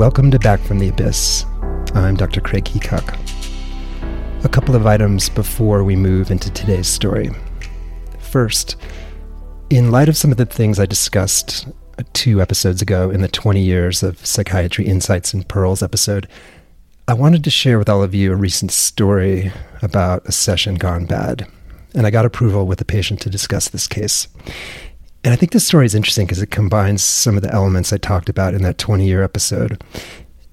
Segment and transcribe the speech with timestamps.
[0.00, 1.44] Welcome to Back from the Abyss.
[1.92, 2.40] I'm Dr.
[2.40, 3.18] Craig Heacock.
[4.44, 7.28] A couple of items before we move into today's story.
[8.18, 8.76] First,
[9.68, 13.28] in light of some of the things I discussed uh, two episodes ago in the
[13.28, 16.26] 20 years of psychiatry insights and pearls episode,
[17.06, 21.04] I wanted to share with all of you a recent story about a session gone
[21.04, 21.46] bad.
[21.94, 24.28] And I got approval with the patient to discuss this case.
[25.22, 27.98] And I think this story is interesting because it combines some of the elements I
[27.98, 29.82] talked about in that 20 year episode.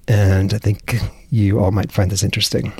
[0.06, 0.96] And I think
[1.30, 2.72] you all might find this interesting.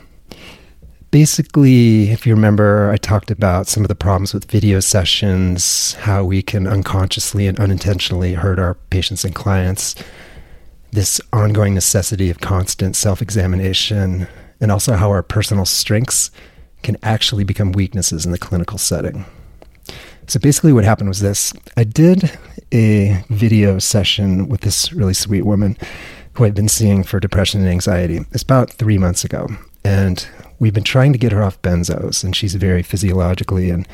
[1.10, 6.24] Basically, if you remember, I talked about some of the problems with video sessions, how
[6.24, 9.94] we can unconsciously and unintentionally hurt our patients and clients,
[10.92, 14.28] this ongoing necessity of constant self examination,
[14.60, 16.30] and also how our personal strengths
[16.82, 19.24] can actually become weaknesses in the clinical setting.
[20.28, 22.38] So basically, what happened was this I did
[22.70, 25.78] a video session with this really sweet woman
[26.34, 28.20] who I'd been seeing for depression and anxiety.
[28.32, 29.48] It's about three months ago.
[29.84, 33.88] And we've been trying to get her off benzos, and she's very physiologically and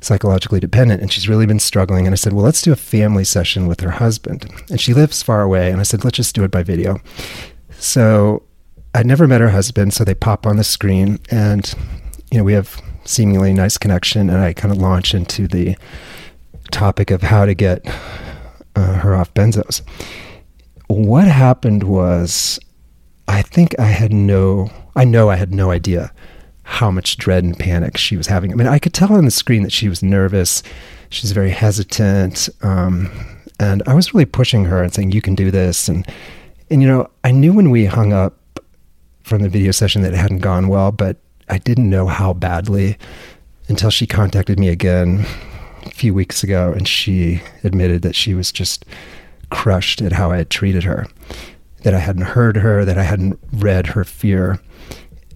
[0.00, 2.04] psychologically dependent, and she's really been struggling.
[2.04, 4.50] And I said, Well, let's do a family session with her husband.
[4.68, 5.70] And she lives far away.
[5.70, 6.98] And I said, Let's just do it by video.
[7.78, 8.42] So
[8.92, 11.72] I'd never met her husband, so they pop on the screen, and
[12.32, 15.76] you know, we have seemingly nice connection, and I kind of launch into the
[16.70, 17.86] topic of how to get
[18.74, 19.82] uh, her off benzos.
[20.88, 22.58] What happened was,
[23.28, 26.12] I think I had no, I know I had no idea
[26.62, 28.52] how much dread and panic she was having.
[28.52, 30.62] I mean, I could tell on the screen that she was nervous,
[31.10, 33.10] she's very hesitant, um,
[33.58, 36.06] and I was really pushing her and saying, "You can do this." And
[36.70, 38.60] and you know, I knew when we hung up
[39.22, 41.16] from the video session that it hadn't gone well, but
[41.48, 42.98] I didn't know how badly
[43.68, 45.24] until she contacted me again
[45.84, 48.84] a few weeks ago and she admitted that she was just
[49.50, 51.06] crushed at how I had treated her,
[51.82, 54.60] that I hadn't heard her, that I hadn't read her fear.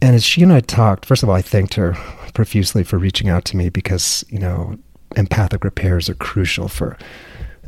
[0.03, 1.95] And as she and I talked, first of all, I thanked her
[2.35, 4.79] profusely for reaching out to me because, you know,
[5.17, 6.97] empathic repairs are crucial for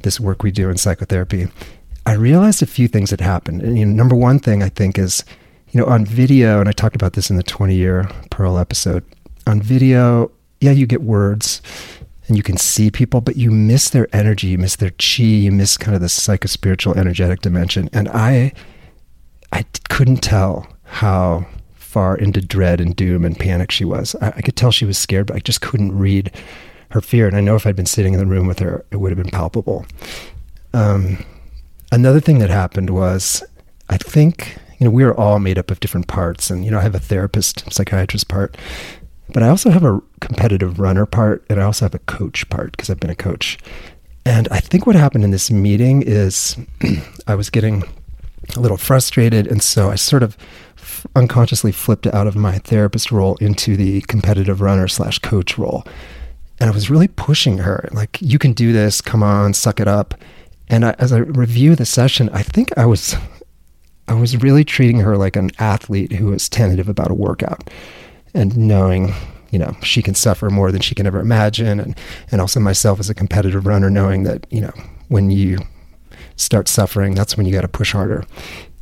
[0.03, 1.49] this work we do in psychotherapy.
[2.07, 3.63] I realized a few things had happened.
[3.63, 5.25] And you know, number one thing I think is
[5.73, 9.05] you know, on video, and I talked about this in the 20 year Pearl episode,
[9.47, 11.63] on video, yeah, you get words
[12.29, 15.51] and you can see people, but you miss their energy, you miss their chi, you
[15.51, 17.89] miss kind of the psychospiritual energetic dimension.
[17.93, 18.53] And I,
[19.51, 24.15] I couldn't tell how far into dread and doom and panic she was.
[24.21, 26.31] I, I could tell she was scared, but I just couldn't read
[26.91, 27.27] her fear.
[27.27, 29.23] And I know if I'd been sitting in the room with her, it would have
[29.23, 29.87] been palpable.
[30.75, 31.25] Um,
[31.91, 33.43] another thing that happened was,
[33.89, 36.51] I think you know, we are all made up of different parts.
[36.51, 38.57] And, you know, I have a therapist, psychiatrist part,
[39.33, 42.73] but I also have a competitive runner part, and I also have a coach part
[42.73, 43.59] because I've been a coach.
[44.27, 46.57] And I think what happened in this meeting is
[47.29, 47.85] I was getting
[48.57, 49.47] a little frustrated.
[49.47, 50.37] And so I sort of
[51.15, 55.87] unconsciously flipped out of my therapist role into the competitive runner slash coach role.
[56.59, 59.87] And I was really pushing her, like, you can do this, come on, suck it
[59.87, 60.17] up.
[60.67, 63.15] And I, as I review the session, I think I was
[64.13, 67.71] I was really treating her like an athlete who was tentative about a workout
[68.35, 69.15] and knowing,
[69.51, 71.81] you know, she can suffer more than she can ever imagine.
[71.81, 71.99] And,
[72.31, 74.73] and also myself as a competitive runner, knowing that, you know,
[75.09, 75.61] when you
[76.37, 78.25] start suffering, that's when you got to push harder.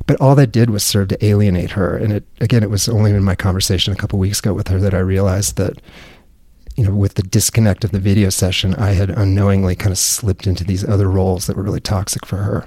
[0.05, 1.95] But all that did was serve to alienate her.
[1.95, 4.79] And it, again, it was only in my conversation a couple weeks ago with her
[4.79, 5.81] that I realized that,
[6.75, 10.45] you know, with the disconnect of the video session, I had unknowingly kind of slipped
[10.45, 12.65] into these other roles that were really toxic for her.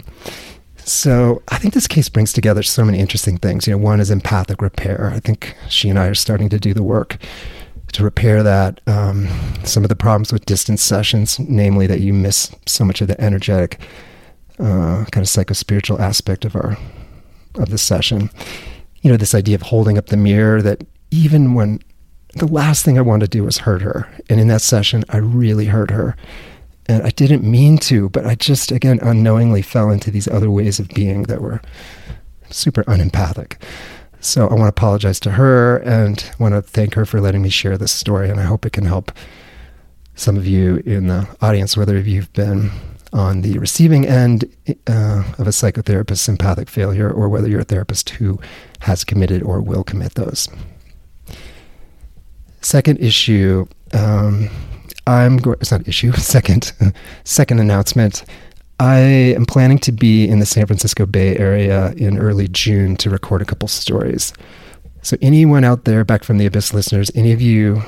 [0.85, 3.67] So I think this case brings together so many interesting things.
[3.67, 5.11] You know, one is empathic repair.
[5.15, 7.17] I think she and I are starting to do the work
[7.95, 8.81] to repair that.
[8.87, 9.29] Um,
[9.65, 13.19] some of the problems with distance sessions, namely that you miss so much of the
[13.19, 13.81] energetic,
[14.59, 16.77] uh, kind of psychospiritual aspect of our
[17.55, 18.31] of the session.
[19.01, 21.81] You know, this idea of holding up the mirror that even when
[22.35, 25.19] the last thing I wanted to do was hurt her, and in that session I
[25.19, 26.17] really hurt her
[26.87, 30.79] and I didn't mean to, but I just, again, unknowingly fell into these other ways
[30.79, 31.61] of being that were
[32.51, 33.63] super unempathic.
[34.21, 37.51] So I want to apologize to her and want to thank her for letting me
[37.51, 38.31] share this story.
[38.31, 39.13] And I hope it can help
[40.15, 42.71] some of you in the audience, whether you've been
[43.13, 44.45] on the receiving end
[44.87, 48.41] uh, of a psychotherapist's empathic failure or whether you're a therapist who
[48.81, 50.49] has committed or will commit those.
[52.61, 54.49] Second issue um,
[55.07, 55.59] I'm going.
[55.61, 56.13] It's not issue.
[56.35, 56.73] Second,
[57.25, 58.25] second announcement.
[58.81, 63.11] I am planning to be in the San Francisco Bay Area in early June to
[63.11, 64.33] record a couple stories.
[65.03, 67.83] So anyone out there, back from the Abyss listeners, any of you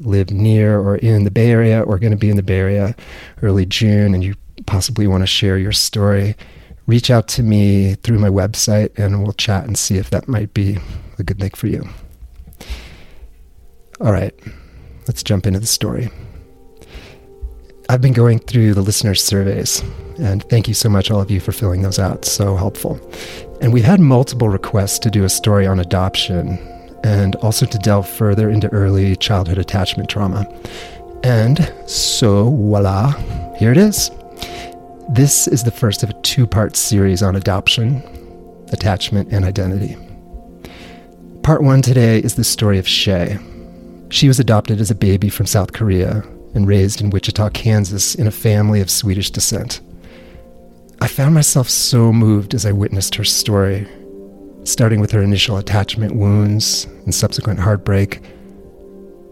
[0.00, 2.94] live near or in the Bay Area or going to be in the Bay Area
[3.42, 4.34] early June, and you
[4.66, 6.36] possibly want to share your story,
[6.86, 10.52] reach out to me through my website and we'll chat and see if that might
[10.52, 10.78] be
[11.18, 11.88] a good thing for you.
[14.00, 14.34] All right,
[15.06, 16.10] let's jump into the story.
[17.90, 19.82] I've been going through the listener surveys,
[20.18, 22.26] and thank you so much, all of you, for filling those out.
[22.26, 23.00] So helpful.
[23.62, 26.58] And we've had multiple requests to do a story on adoption
[27.02, 30.46] and also to delve further into early childhood attachment trauma.
[31.24, 33.12] And so, voila,
[33.56, 34.10] here it is.
[35.08, 38.02] This is the first of a two part series on adoption,
[38.70, 39.96] attachment, and identity.
[41.42, 43.38] Part one today is the story of Shay.
[44.10, 46.22] She was adopted as a baby from South Korea
[46.58, 49.80] and raised in Wichita, Kansas, in a family of Swedish descent.
[51.00, 53.86] I found myself so moved as I witnessed her story,
[54.64, 58.20] starting with her initial attachment wounds and subsequent heartbreak,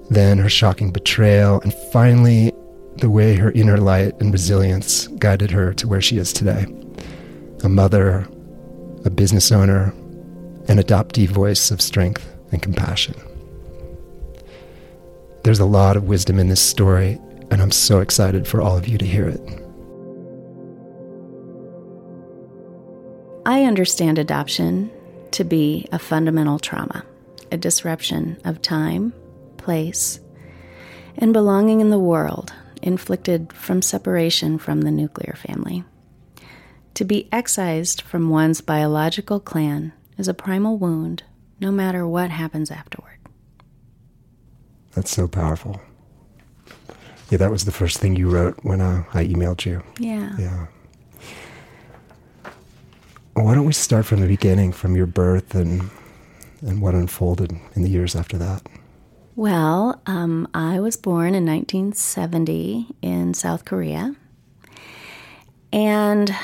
[0.08, 2.52] then her shocking betrayal, and finally
[2.98, 6.64] the way her inner light and resilience guided her to where she is today
[7.64, 8.28] a mother,
[9.04, 9.92] a business owner,
[10.68, 13.14] an adoptee voice of strength and compassion.
[15.46, 17.20] There's a lot of wisdom in this story,
[17.52, 19.40] and I'm so excited for all of you to hear it.
[23.46, 24.90] I understand adoption
[25.30, 27.04] to be a fundamental trauma,
[27.52, 29.12] a disruption of time,
[29.56, 30.18] place,
[31.16, 32.52] and belonging in the world
[32.82, 35.84] inflicted from separation from the nuclear family.
[36.94, 41.22] To be excised from one's biological clan is a primal wound,
[41.60, 43.15] no matter what happens afterward.
[44.96, 45.80] That's so powerful.
[47.30, 49.82] Yeah, that was the first thing you wrote when uh, I emailed you.
[49.98, 50.34] Yeah.
[50.38, 50.66] Yeah.
[53.34, 55.90] Why don't we start from the beginning, from your birth and
[56.62, 58.62] and what unfolded in the years after that?
[59.34, 64.16] Well, um, I was born in 1970 in South Korea.
[65.70, 66.34] And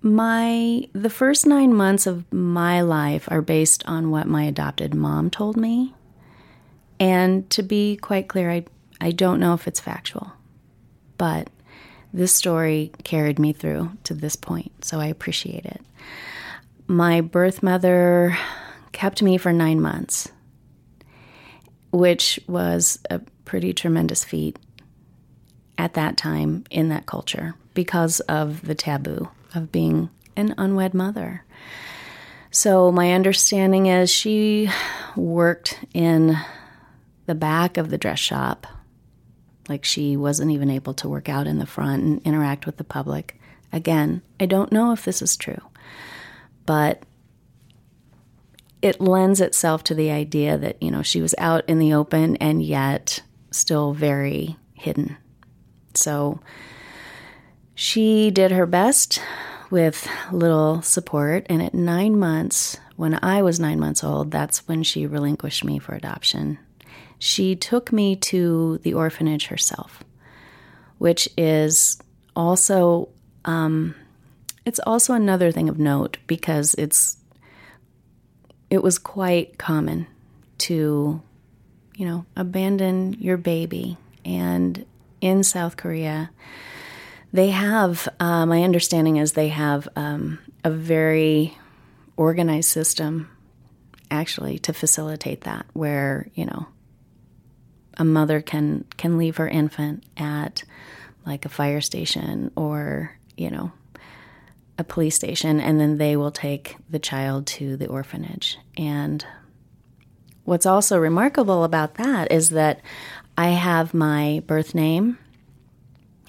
[0.00, 5.28] my the first 9 months of my life are based on what my adopted mom
[5.28, 5.92] told me.
[7.00, 8.64] And to be quite clear, I
[9.00, 10.32] I don't know if it's factual.
[11.16, 11.50] But
[12.12, 15.80] this story carried me through to this point, so I appreciate it.
[16.86, 18.36] My birth mother
[18.92, 20.30] kept me for 9 months
[21.92, 24.58] which was a pretty tremendous feat
[25.78, 31.44] at that time in that culture because of the taboo of being an unwed mother.
[32.52, 34.68] So, my understanding is she
[35.16, 36.36] worked in
[37.30, 38.66] the back of the dress shop.
[39.68, 42.82] Like she wasn't even able to work out in the front and interact with the
[42.82, 43.40] public.
[43.72, 45.62] Again, I don't know if this is true,
[46.66, 47.04] but
[48.82, 52.34] it lends itself to the idea that, you know, she was out in the open
[52.38, 53.22] and yet
[53.52, 55.16] still very hidden.
[55.94, 56.40] So
[57.76, 59.22] she did her best
[59.70, 61.46] with little support.
[61.48, 65.78] And at nine months, when I was nine months old, that's when she relinquished me
[65.78, 66.58] for adoption.
[67.20, 70.02] She took me to the orphanage herself,
[70.98, 72.00] which is
[72.34, 73.10] also.
[73.44, 73.94] Um,
[74.66, 77.16] it's also another thing of note because it's
[78.68, 80.06] it was quite common
[80.58, 81.22] to,
[81.96, 83.96] you know, abandon your baby.
[84.24, 84.84] And
[85.20, 86.30] in South Korea,
[87.32, 91.56] they have, uh, my understanding is they have um, a very
[92.16, 93.30] organized system
[94.10, 96.66] actually to facilitate that, where, you know,
[98.00, 100.64] a mother can can leave her infant at
[101.26, 103.70] like a fire station or you know
[104.78, 108.58] a police station, and then they will take the child to the orphanage.
[108.78, 109.24] And
[110.44, 112.80] what's also remarkable about that is that
[113.36, 115.18] I have my birth name,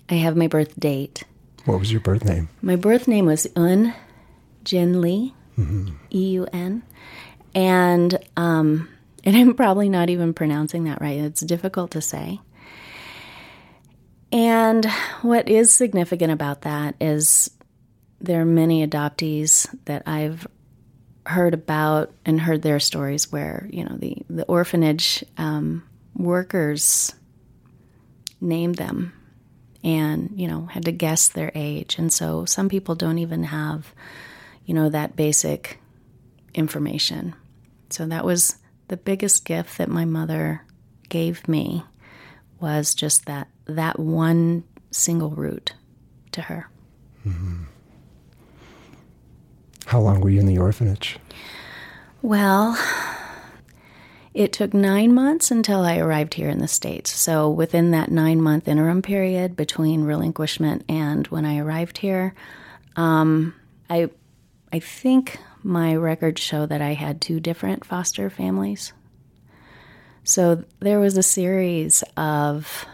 [0.09, 1.23] I have my birth date.
[1.63, 2.49] What was your birth name?
[2.61, 3.93] My birth name was Eun
[4.65, 5.95] Jin Lee, mm-hmm.
[6.11, 6.83] E U N.
[7.55, 8.89] And, um,
[9.23, 11.19] and I'm probably not even pronouncing that right.
[11.19, 12.39] It's difficult to say.
[14.31, 14.85] And
[15.21, 17.51] what is significant about that is
[18.19, 20.47] there are many adoptees that I've
[21.25, 25.83] heard about and heard their stories where you know the the orphanage um,
[26.15, 27.13] workers
[28.39, 29.13] named them
[29.83, 33.93] and you know had to guess their age and so some people don't even have
[34.65, 35.79] you know that basic
[36.55, 37.35] information
[37.91, 38.55] so that was
[38.91, 40.65] the biggest gift that my mother
[41.07, 41.83] gave me
[42.59, 45.73] was just that that one single route
[46.31, 46.67] to her
[47.25, 47.63] mm-hmm.
[49.85, 51.17] How long were you in the orphanage?
[52.21, 52.77] Well,
[54.33, 57.11] it took nine months until I arrived here in the States.
[57.11, 62.33] So, within that nine month interim period between relinquishment and when I arrived here,
[62.95, 63.53] um,
[63.89, 64.09] I
[64.71, 68.93] I think my records show that I had two different foster families.
[70.23, 72.85] So there was a series of,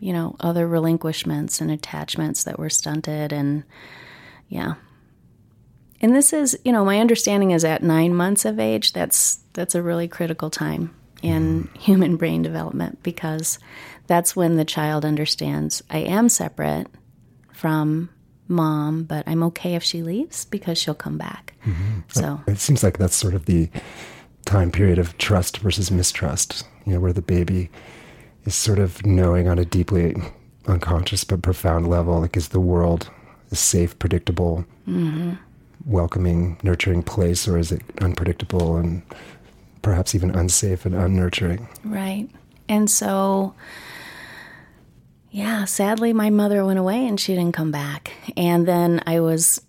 [0.00, 3.32] you know, other relinquishments and attachments that were stunted.
[3.32, 3.64] And
[4.48, 4.74] yeah.
[6.00, 9.74] And this is, you know, my understanding is at nine months of age, that's that's
[9.74, 11.76] a really critical time in mm.
[11.76, 13.58] human brain development because
[14.06, 16.86] that's when the child understands I am separate
[17.52, 18.10] from
[18.48, 21.54] mom, but I'm okay if she leaves because she'll come back.
[21.64, 22.00] Mm-hmm.
[22.08, 23.68] So it seems like that's sort of the
[24.44, 27.70] time period of trust versus mistrust, you know, where the baby
[28.44, 30.16] is sort of knowing on a deeply
[30.66, 33.10] unconscious but profound level, like is the world
[33.50, 35.32] a safe, predictable, mm-hmm.
[35.86, 39.02] welcoming, nurturing place, or is it unpredictable and
[39.82, 41.66] perhaps even unsafe and unnurturing?
[41.84, 42.28] Right.
[42.68, 43.54] And so
[45.30, 48.12] yeah, sadly, my mother went away and she didn't come back.
[48.36, 49.60] And then I was,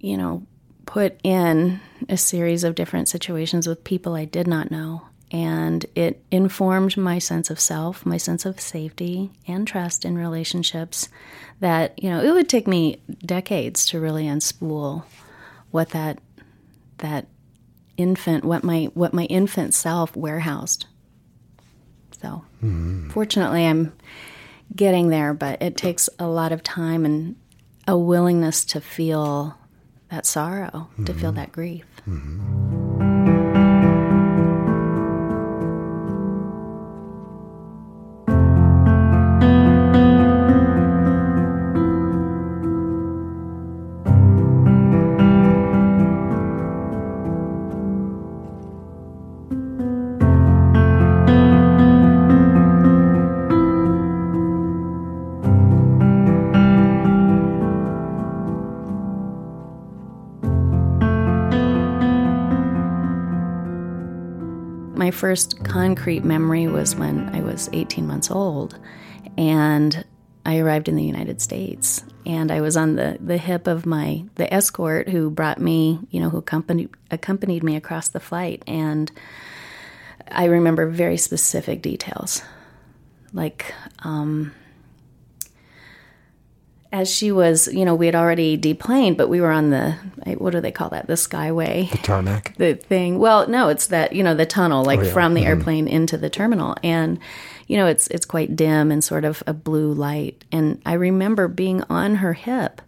[0.00, 0.46] you know,
[0.86, 5.02] put in a series of different situations with people I did not know.
[5.30, 11.08] And it informed my sense of self, my sense of safety and trust in relationships
[11.60, 15.04] that, you know, it would take me decades to really unspool
[15.70, 16.20] what that
[16.98, 17.26] that
[17.96, 20.86] infant what my what my infant self warehoused
[22.24, 23.10] so, mm-hmm.
[23.10, 23.92] fortunately, I'm
[24.74, 27.36] getting there, but it takes a lot of time and
[27.86, 29.54] a willingness to feel
[30.10, 31.04] that sorrow, mm-hmm.
[31.04, 31.36] to feel mm-hmm.
[31.36, 31.84] that grief.
[32.08, 32.53] Mm-hmm.
[65.14, 68.78] First concrete memory was when I was 18 months old
[69.38, 70.04] and
[70.44, 74.24] I arrived in the United States and I was on the, the hip of my
[74.34, 79.10] the escort who brought me, you know, who accompanied accompanied me across the flight and
[80.30, 82.42] I remember very specific details.
[83.32, 84.52] Like um,
[86.94, 89.96] as she was, you know, we had already deplaned, but we were on the
[90.38, 91.08] what do they call that?
[91.08, 93.18] The skyway, the tarmac, the thing.
[93.18, 95.12] Well, no, it's that you know the tunnel, like oh, yeah.
[95.12, 95.48] from the mm-hmm.
[95.48, 97.18] airplane into the terminal, and
[97.66, 100.44] you know it's it's quite dim and sort of a blue light.
[100.52, 102.80] And I remember being on her hip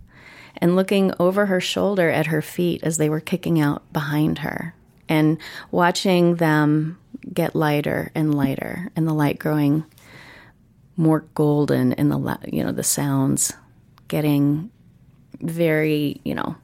[0.58, 4.76] and looking over her shoulder at her feet as they were kicking out behind her,
[5.08, 5.36] and
[5.72, 6.96] watching them
[7.34, 9.84] get lighter and lighter, and the light growing
[10.96, 13.52] more golden, and the you know the sounds
[14.08, 14.70] getting
[15.40, 16.56] very, you know,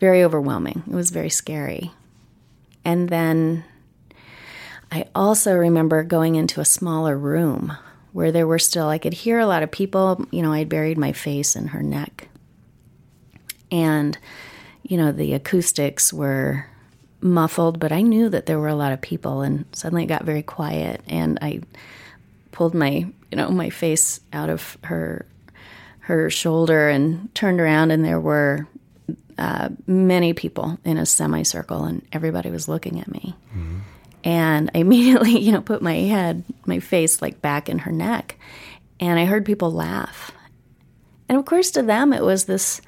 [0.00, 0.82] very overwhelming.
[0.86, 1.90] It was very scary.
[2.84, 3.64] And then
[4.92, 7.76] I also remember going into a smaller room
[8.12, 10.24] where there were still, I could hear a lot of people.
[10.30, 12.28] You know, I buried my face in her neck.
[13.70, 14.16] And,
[14.82, 16.66] you know, the acoustics were
[17.20, 19.40] muffled, but I knew that there were a lot of people.
[19.40, 21.00] And suddenly it got very quiet.
[21.08, 21.62] And I
[22.52, 25.26] pulled my, you know, my face out of her
[26.04, 28.66] her shoulder and turned around, and there were
[29.38, 33.34] uh, many people in a semicircle, and everybody was looking at me.
[33.50, 33.78] Mm-hmm.
[34.22, 38.38] And I immediately, you know, put my head, my face like back in her neck,
[39.00, 40.30] and I heard people laugh.
[41.28, 42.82] And of course, to them, it was this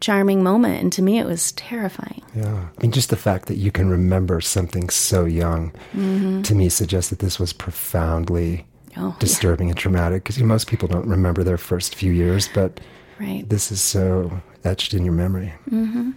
[0.00, 2.22] charming moment, and to me, it was terrifying.
[2.34, 6.42] Yeah, I mean, just the fact that you can remember something so young, mm-hmm.
[6.42, 8.66] to me, suggests that this was profoundly
[8.98, 9.72] oh, disturbing yeah.
[9.72, 12.80] and traumatic because most people don't remember their first few years, but
[13.18, 13.48] right.
[13.48, 15.52] this is so etched in your memory.
[15.70, 16.10] Mm-hmm.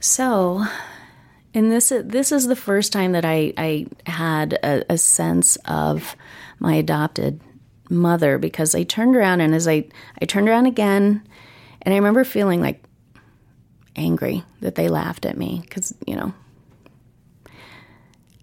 [0.00, 0.64] So,
[1.54, 6.16] and this this is the first time that I I had a, a sense of
[6.58, 7.40] my adopted
[7.88, 9.84] mother because I turned around and as I
[10.20, 11.22] I turned around again,
[11.82, 12.82] and I remember feeling like
[13.94, 16.32] angry that they laughed at me because you know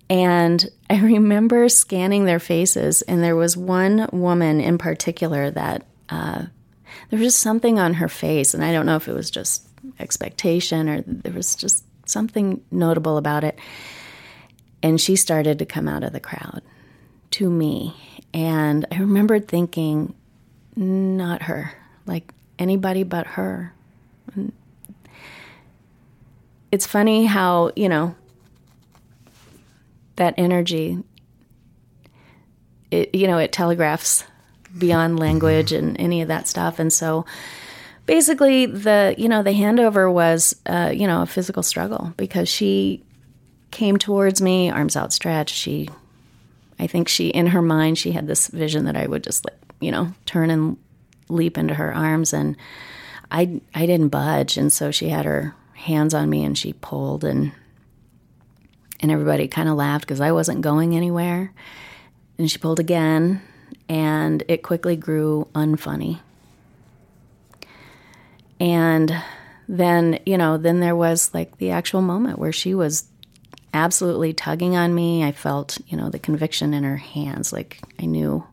[0.10, 6.46] and I remember scanning their faces, and there was one woman in particular that uh,
[7.10, 9.68] there was just something on her face, and I don't know if it was just
[10.00, 13.58] expectation or there was just something notable about it.
[14.82, 16.62] And she started to come out of the crowd
[17.32, 17.96] to me.
[18.34, 20.16] And I remembered thinking,
[20.76, 21.74] not her,
[22.06, 23.74] like anybody but her.
[26.72, 28.16] It's funny how, you know,
[30.20, 31.04] that energy
[32.92, 34.24] it you know it telegraphs
[34.78, 36.80] beyond language and any of that stuff.
[36.80, 37.26] And so
[38.06, 43.04] basically the you know the handover was uh, you know a physical struggle because she
[43.72, 45.56] came towards me arms outstretched.
[45.56, 45.90] She
[46.82, 49.60] i think she in her mind she had this vision that i would just like
[49.82, 50.78] you know turn and
[51.28, 52.34] leap into her arms.
[52.34, 52.56] And
[53.32, 54.58] i i didn't budge.
[54.58, 57.52] And so she had her hands on me and she pulled and
[59.00, 61.54] and everybody kind of laughed because i wasn't going anywhere
[62.38, 63.42] and she pulled again
[63.88, 66.20] and it quickly grew unfunny
[68.60, 69.16] and
[69.68, 73.06] then, you know, then there was like the actual moment where she was
[73.74, 75.24] absolutely tugging on me.
[75.24, 77.54] I felt, you know, the conviction in her hands.
[77.54, 78.46] Like I knew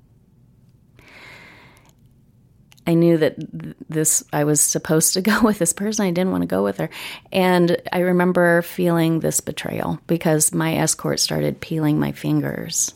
[2.87, 3.37] I knew that
[3.91, 6.07] this I was supposed to go with this person.
[6.07, 6.91] I didn't want to go with her.
[7.33, 12.95] And I remember feeling this betrayal because my escort started peeling my fingers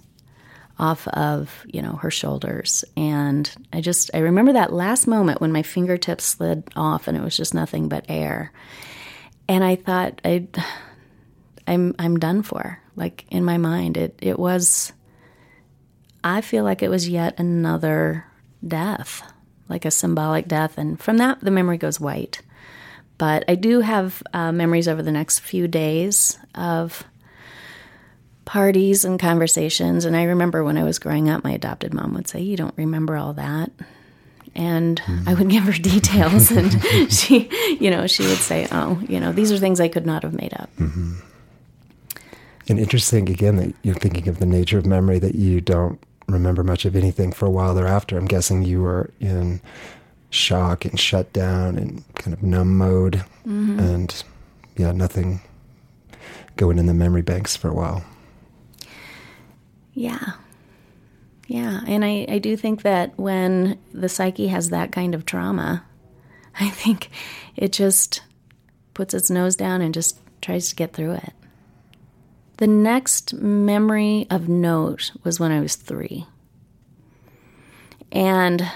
[0.81, 5.53] off of you know her shoulders and i just i remember that last moment when
[5.53, 8.51] my fingertips slid off and it was just nothing but air
[9.47, 10.49] and i thought i
[11.67, 14.95] i'm i'm done for like in my mind it it was
[16.25, 18.25] i feel like it was yet another
[18.67, 19.23] death
[19.71, 22.43] like a symbolic death and from that the memory goes white
[23.19, 27.05] but i do have uh, memories over the next few days of
[28.51, 30.05] parties and conversations.
[30.05, 32.75] And I remember when I was growing up, my adopted mom would say, You don't
[32.77, 33.71] remember all that.
[34.57, 35.29] And mm-hmm.
[35.29, 37.49] I would give her details, and she,
[37.79, 40.35] you know, she would say, "Oh, you know, these are things I could not have
[40.35, 41.21] made up." Mm-hmm.
[42.69, 46.63] And interesting again that you're thinking of the nature of memory that you don't remember
[46.63, 48.17] much of anything for a while thereafter.
[48.17, 49.61] I'm guessing you were in
[50.31, 53.79] shock and shut down and kind of numb mode, mm-hmm.
[53.79, 54.23] and
[54.77, 55.41] yeah, nothing
[56.57, 58.05] going in the memory banks for a while.
[59.95, 60.33] Yeah.
[61.47, 61.81] Yeah.
[61.87, 65.85] And I, I do think that when the psyche has that kind of trauma,
[66.61, 67.11] I think
[67.57, 68.23] it just
[68.95, 71.33] puts its nose down and just tries to get through it.
[72.61, 76.27] The next memory of note was when I was three.
[78.13, 78.71] And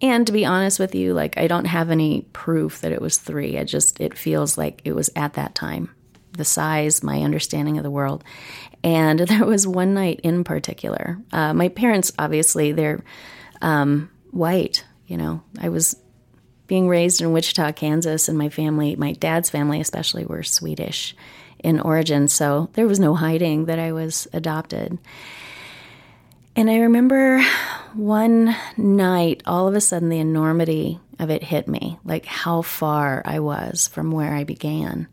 [0.00, 3.18] and to be honest with you, like I don't have any proof that it was
[3.18, 3.58] three.
[3.58, 5.90] I just it feels like it was at that time.
[6.32, 8.24] The size, my understanding of the world.
[8.82, 11.18] And there was one night in particular.
[11.32, 13.04] Uh, my parents, obviously, they're
[13.60, 14.86] um, white.
[15.06, 15.94] You know, I was
[16.66, 21.14] being raised in Wichita, Kansas, and my family, my dad's family especially, were Swedish
[21.66, 22.28] in origin.
[22.28, 24.98] So there was no hiding that I was adopted.
[26.54, 27.42] And I remember
[27.92, 33.20] one night, all of a sudden, the enormity of it hit me like how far
[33.24, 35.08] I was from where I began.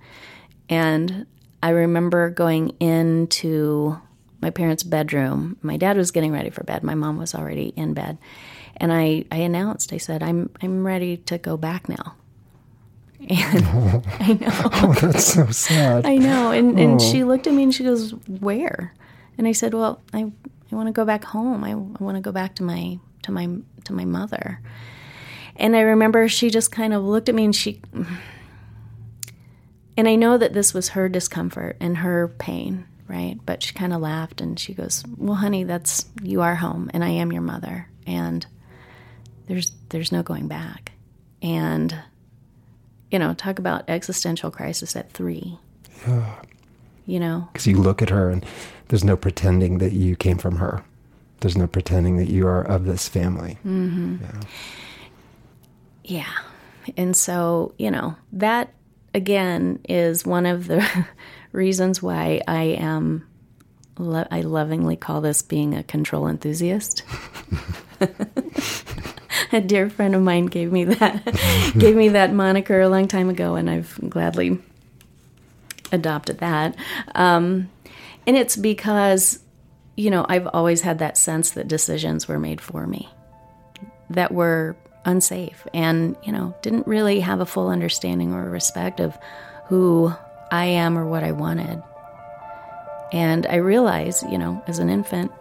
[0.70, 1.26] And
[1.64, 4.00] I remember going into
[4.40, 5.58] my parents' bedroom.
[5.64, 6.84] My dad was getting ready for bed.
[6.84, 8.20] My mom was already in bed.
[8.78, 12.16] And I, I announced, I said, I'm I'm ready to go back now.
[13.30, 14.02] And oh.
[14.20, 14.50] I know.
[14.84, 16.06] Oh, that's so sad.
[16.06, 16.52] I know.
[16.52, 16.82] And oh.
[16.82, 18.94] and she looked at me and she goes, Where?
[19.38, 20.32] And I said, Well, I
[20.72, 21.64] I want to go back home.
[21.64, 23.48] I, I want to go back to my to my
[23.86, 24.60] to my mother.
[25.56, 27.82] And I remember she just kind of looked at me and she
[29.96, 33.40] and I know that this was her discomfort and her pain, right?
[33.46, 37.04] But she kind of laughed and she goes, "Well, honey, that's you are home and
[37.04, 38.46] I am your mother and
[39.48, 40.94] there's there's no going back."
[41.42, 41.96] And
[43.14, 45.58] you know, talk about existential crisis at 3.
[46.08, 46.36] Yeah.
[47.06, 48.46] You know, cuz you look at her and
[48.88, 50.86] there's no pretending that you came from her.
[51.42, 53.58] There's no pretending that you are of this family.
[53.68, 54.24] Mm-hmm.
[54.24, 54.42] Yeah.
[56.06, 56.34] Yeah.
[56.96, 58.72] And so, you know, that
[59.14, 60.82] again is one of the
[61.52, 63.28] reasons why I am
[63.98, 67.04] lo- I lovingly call this being a control enthusiast.
[69.52, 71.24] a dear friend of mine gave me that
[71.78, 74.60] gave me that moniker a long time ago, and I've gladly
[75.92, 76.76] adopted that.
[77.16, 77.70] Um,
[78.26, 79.40] and it's because
[79.96, 83.10] you know I've always had that sense that decisions were made for me,
[84.10, 89.18] that were unsafe and, you know, didn't really have a full understanding or respect of
[89.66, 90.14] who
[90.52, 91.82] I am or what I wanted.
[93.12, 95.32] And I realized, you know, as an infant,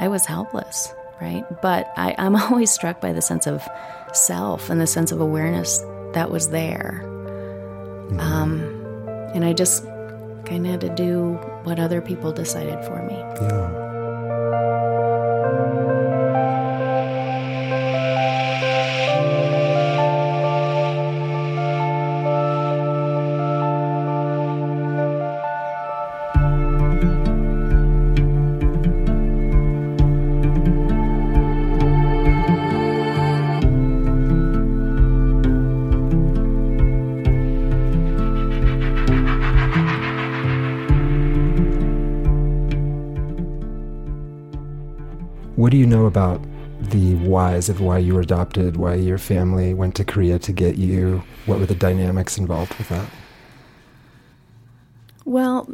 [0.00, 1.44] I was helpless, right?
[1.62, 3.66] But I, am always struck by the sense of
[4.12, 5.78] self and the sense of awareness
[6.12, 7.02] that was there.
[7.04, 8.20] Mm-hmm.
[8.20, 8.60] Um,
[9.34, 9.84] and I just
[10.46, 13.16] kind of had to do what other people decided for me.
[13.16, 13.85] Yeah.
[47.68, 51.22] Of why you were adopted, why your family went to Korea to get you?
[51.46, 53.08] What were the dynamics involved with that?
[55.24, 55.68] Well,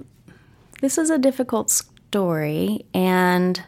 [0.81, 3.63] this is a difficult story, and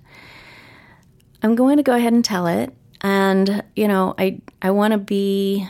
[1.42, 2.74] I'm going to go ahead and tell it.
[3.00, 5.68] And, you know, I, I want to be.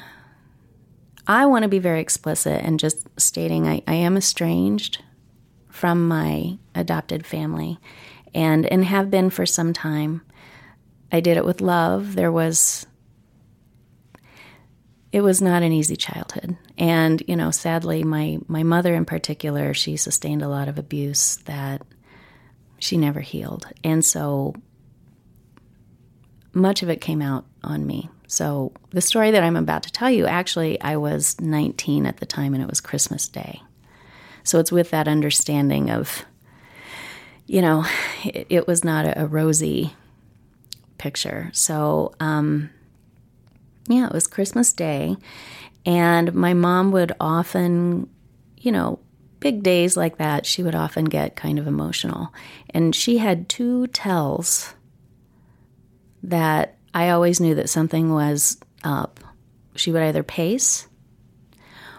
[1.27, 5.03] I want to be very explicit and just stating I, I am estranged
[5.71, 7.79] from my adopted family
[8.35, 10.23] and and have been for some time.
[11.13, 12.15] I did it with love.
[12.15, 12.87] There was
[15.13, 16.57] it was not an easy childhood.
[16.77, 21.37] And, you know, sadly my my mother in particular, she sustained a lot of abuse
[21.45, 21.83] that
[22.81, 23.67] she never healed.
[23.85, 24.55] And so
[26.53, 28.09] much of it came out on me.
[28.27, 32.27] So the story that I'm about to tell you, actually I was 19 at the
[32.27, 33.63] time and it was Christmas Day.
[34.43, 36.25] So it's with that understanding of
[37.47, 37.85] you know,
[38.25, 39.95] it, it was not a, a rosy
[41.05, 41.51] picture.
[41.53, 42.71] So, um,
[43.89, 45.19] yeah, it was Christmas Day,
[45.85, 48.09] and my mom would often,
[48.57, 49.01] you know,
[49.39, 52.33] big days like that, she would often get kind of emotional.
[52.71, 54.73] And she had two tells
[56.23, 59.21] that I always knew that something was up.
[59.77, 60.87] She would either pace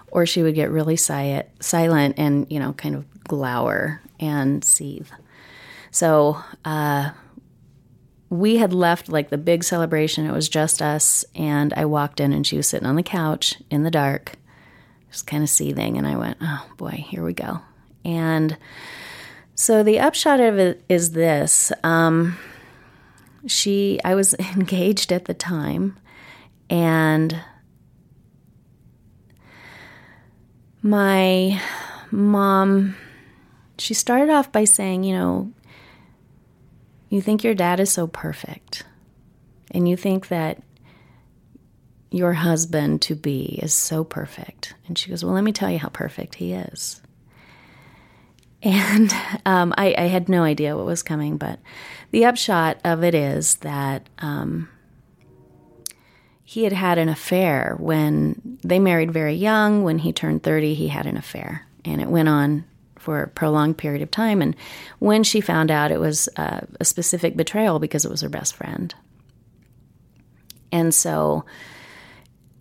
[0.08, 5.12] or she would get really si- silent and, you know, kind of glower and seethe.
[5.92, 7.12] So, uh,
[8.30, 10.26] we had left like the big celebration.
[10.26, 11.26] It was just us.
[11.36, 14.34] And I walked in and she was sitting on the couch in the dark,
[15.12, 15.98] just kind of seething.
[15.98, 17.62] And I went, oh boy, here we go.
[18.04, 18.58] And
[19.54, 22.38] so the upshot of it is this um,
[23.48, 25.98] she, I was engaged at the time.
[26.70, 27.40] And
[30.82, 31.62] my
[32.12, 32.96] mom,
[33.78, 35.52] she started off by saying, you know,
[37.10, 38.84] you think your dad is so perfect,
[39.72, 40.62] and you think that
[42.12, 44.74] your husband to be is so perfect.
[44.88, 47.02] And she goes, Well, let me tell you how perfect he is.
[48.64, 49.14] And
[49.46, 51.60] um, I, I, had no idea what was coming, but
[52.10, 54.70] the upshot of it is that um,
[56.44, 59.84] he had had an affair when they married very young.
[59.84, 61.68] When he turned 30, he had an affair.
[61.84, 62.66] And it went on
[63.06, 64.42] for a prolonged period of time.
[64.42, 64.56] And
[65.00, 68.56] when she found out, it was uh, a specific betrayal because it was her best
[68.56, 68.94] friend.
[70.72, 71.46] And so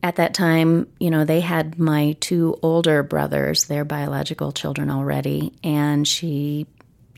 [0.02, 5.54] at that time, you know, they had my two older brothers, their biological children already,
[5.64, 6.66] and she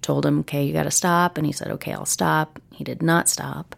[0.02, 1.36] told him, okay, you got to stop.
[1.36, 2.60] And he said, okay, I'll stop.
[2.72, 3.74] He did not stop.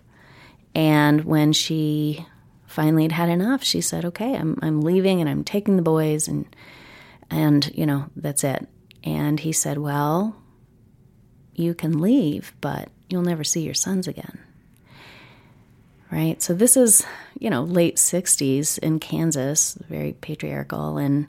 [0.74, 2.26] And when she
[2.66, 6.28] finally had had enough, she said, okay, I'm, I'm leaving and I'm taking the boys
[6.28, 6.44] and,
[7.30, 8.68] and, you know, that's it.
[9.04, 10.36] And he said, Well,
[11.54, 14.38] you can leave, but you'll never see your sons again.
[16.10, 16.40] Right?
[16.42, 17.04] So this is,
[17.38, 20.96] you know, late 60s in Kansas, very patriarchal.
[20.96, 21.26] And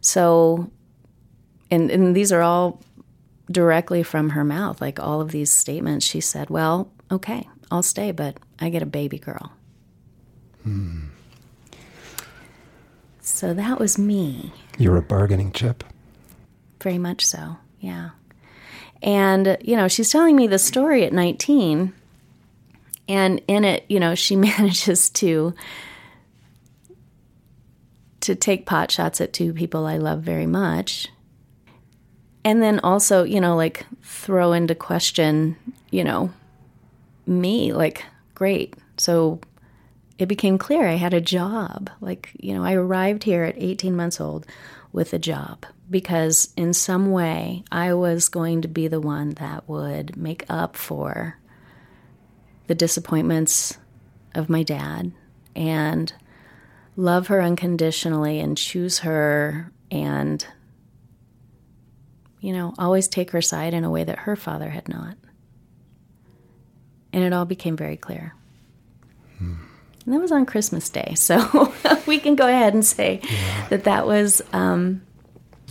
[0.00, 0.70] so,
[1.70, 2.80] and, and these are all
[3.50, 6.06] directly from her mouth, like all of these statements.
[6.06, 9.52] She said, Well, okay, I'll stay, but I get a baby girl.
[10.62, 11.06] Hmm.
[13.20, 14.52] So that was me.
[14.78, 15.84] You're a bargaining chip.
[16.82, 18.10] Very much so, yeah.
[19.02, 21.92] And, you know, she's telling me the story at 19.
[23.08, 25.54] And in it, you know, she manages to
[28.20, 31.08] to take pot shots at two people I love very much.
[32.44, 35.56] And then also, you know, like throw into question,
[35.90, 36.32] you know,
[37.26, 38.74] me, like, great.
[38.96, 39.40] So
[40.18, 41.90] it became clear I had a job.
[42.00, 44.46] Like, you know, I arrived here at 18 months old
[44.92, 49.68] with a job because in some way I was going to be the one that
[49.68, 51.38] would make up for
[52.66, 53.78] the disappointments
[54.34, 55.12] of my dad
[55.56, 56.12] and
[56.96, 60.46] love her unconditionally and choose her and
[62.40, 65.16] you know always take her side in a way that her father had not
[67.12, 68.34] and it all became very clear
[69.38, 69.54] hmm.
[70.04, 71.14] And that was on Christmas Day.
[71.22, 71.72] So
[72.06, 73.68] we can go ahead and say yeah.
[73.68, 74.42] that that was.
[74.52, 75.02] Um,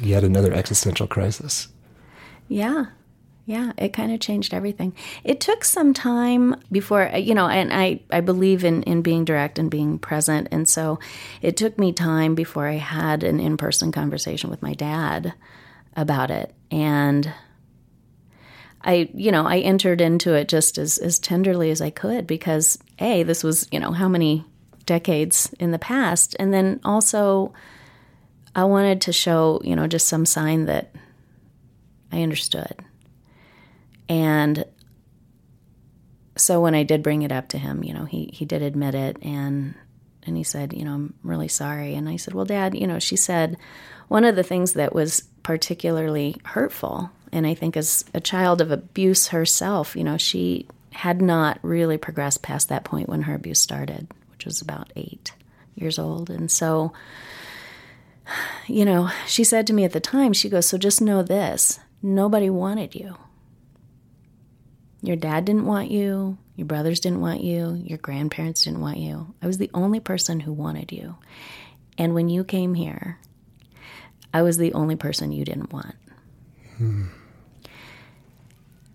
[0.01, 1.67] Yet another existential crisis.
[2.47, 2.85] Yeah.
[3.45, 4.93] Yeah, it kind of changed everything.
[5.23, 9.59] It took some time before, you know, and I, I believe in, in being direct
[9.59, 10.47] and being present.
[10.51, 10.99] And so
[11.41, 15.33] it took me time before I had an in person conversation with my dad
[15.95, 16.53] about it.
[16.69, 17.33] And
[18.83, 22.77] I, you know, I entered into it just as, as tenderly as I could because,
[22.99, 24.45] A, this was, you know, how many
[24.85, 26.35] decades in the past.
[26.39, 27.53] And then also,
[28.55, 30.93] I wanted to show, you know, just some sign that
[32.11, 32.75] I understood.
[34.09, 34.65] And
[36.37, 38.95] so when I did bring it up to him, you know, he he did admit
[38.95, 39.75] it and
[40.23, 41.95] and he said, you know, I'm really sorry.
[41.95, 43.57] And I said, well, Dad, you know, she said
[44.07, 48.71] one of the things that was particularly hurtful, and I think as a child of
[48.71, 53.59] abuse herself, you know, she had not really progressed past that point when her abuse
[53.59, 55.33] started, which was about eight
[55.75, 56.29] years old.
[56.29, 56.91] And so,
[58.67, 61.79] you know, she said to me at the time, she goes, So just know this
[62.01, 63.15] nobody wanted you.
[65.01, 66.37] Your dad didn't want you.
[66.55, 67.81] Your brothers didn't want you.
[67.83, 69.33] Your grandparents didn't want you.
[69.41, 71.15] I was the only person who wanted you.
[71.97, 73.17] And when you came here,
[74.33, 75.95] I was the only person you didn't want.
[76.77, 77.07] Hmm.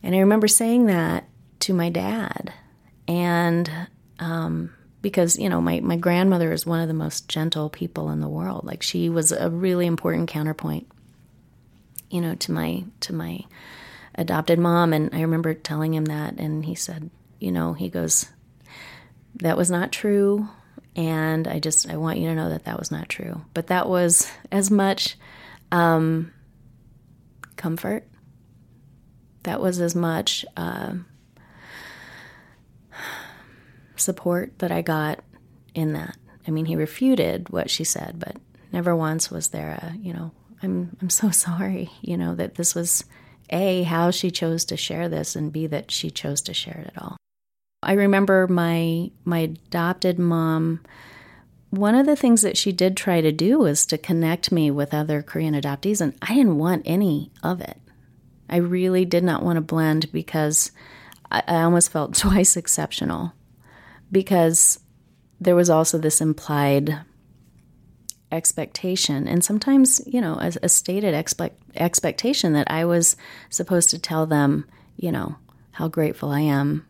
[0.03, 1.29] And I remember saying that
[1.61, 2.53] to my dad.
[3.09, 3.71] And
[4.19, 8.21] um, because, you know, my, my grandmother is one of the most gentle people in
[8.21, 8.65] the world.
[8.65, 10.89] Like she was a really important counterpoint,
[12.11, 13.41] you know, to my to my
[14.15, 14.93] adopted mom.
[14.93, 18.27] And I remember telling him that and he said, you know, he goes,
[19.37, 20.49] That was not true.
[20.97, 23.43] And I just I want you to know that that was not true.
[23.55, 25.17] But that was as much
[25.71, 26.33] um,
[27.57, 28.09] comfort.
[29.47, 30.95] That was as much uh,
[33.95, 35.21] support that I got
[35.73, 36.17] in that.
[36.49, 38.37] I mean, he refuted what she said, but
[38.73, 40.33] never once was there a, you know,
[40.65, 43.05] I'm I'm so sorry, you know, that this was
[43.49, 46.93] a how she chose to share this and b that she chose to share it
[46.97, 47.17] at all.
[47.85, 50.81] I remember my my adopted mom
[51.71, 54.93] one of the things that she did try to do was to connect me with
[54.93, 57.79] other Korean adoptees and I didn't want any of it.
[58.49, 60.71] I really did not want to blend because
[61.31, 63.33] I, I almost felt twice exceptional
[64.11, 64.81] because
[65.41, 67.01] there was also this implied
[68.33, 73.17] expectation and sometimes you know a, a stated expect, expectation that i was
[73.51, 75.37] supposed to tell them you know
[75.71, 76.85] how grateful i am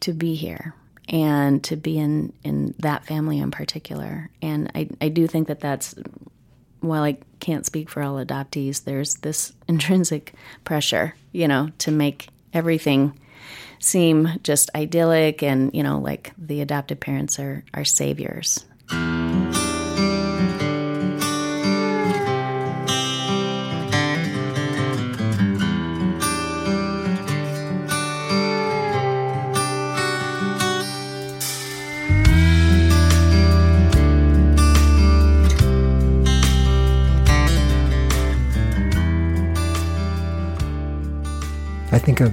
[0.00, 0.74] to be here
[1.08, 4.30] and to be in in that family in particular.
[4.40, 5.94] And i i do think that that's
[6.82, 12.28] while i can't speak for all adoptees there's this intrinsic pressure you know to make
[12.52, 13.18] everything
[13.82, 18.64] seem just idyllic and, you know, like the adoptive parents are, are saviors.
[41.92, 42.32] I think of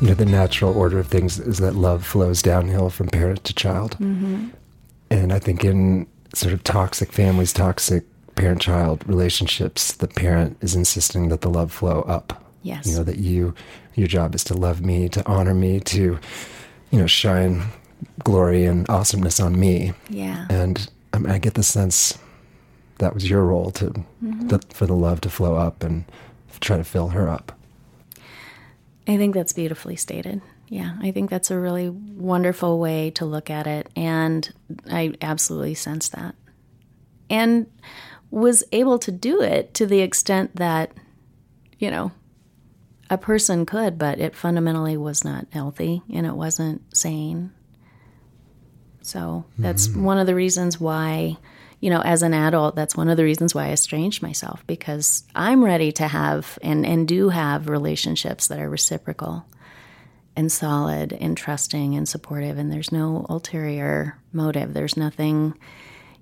[0.00, 3.54] you know, the natural order of things is that love flows downhill from parent to
[3.54, 3.92] child.
[3.98, 4.48] Mm-hmm.
[5.10, 8.04] And I think in sort of toxic families, toxic
[8.36, 12.44] parent child relationships, the parent is insisting that the love flow up.
[12.62, 12.86] Yes.
[12.86, 13.54] You know, that you,
[13.94, 16.18] your job is to love me, to honor me, to,
[16.90, 17.64] you know, shine
[18.22, 19.94] glory and awesomeness on me.
[20.08, 20.46] Yeah.
[20.48, 22.16] And I, mean, I get the sense
[22.98, 24.48] that was your role to, mm-hmm.
[24.48, 26.04] the, for the love to flow up and
[26.60, 27.57] try to fill her up.
[29.08, 30.42] I think that's beautifully stated.
[30.68, 33.88] Yeah, I think that's a really wonderful way to look at it.
[33.96, 34.52] And
[34.90, 36.34] I absolutely sense that.
[37.30, 37.66] And
[38.30, 40.92] was able to do it to the extent that,
[41.78, 42.12] you know,
[43.08, 47.52] a person could, but it fundamentally was not healthy and it wasn't sane.
[49.00, 50.04] So that's mm-hmm.
[50.04, 51.38] one of the reasons why
[51.80, 55.22] you know, as an adult, that's one of the reasons why I estranged myself because
[55.34, 59.46] I'm ready to have and, and do have relationships that are reciprocal
[60.34, 62.58] and solid and trusting and supportive.
[62.58, 64.74] And there's no ulterior motive.
[64.74, 65.56] There's nothing,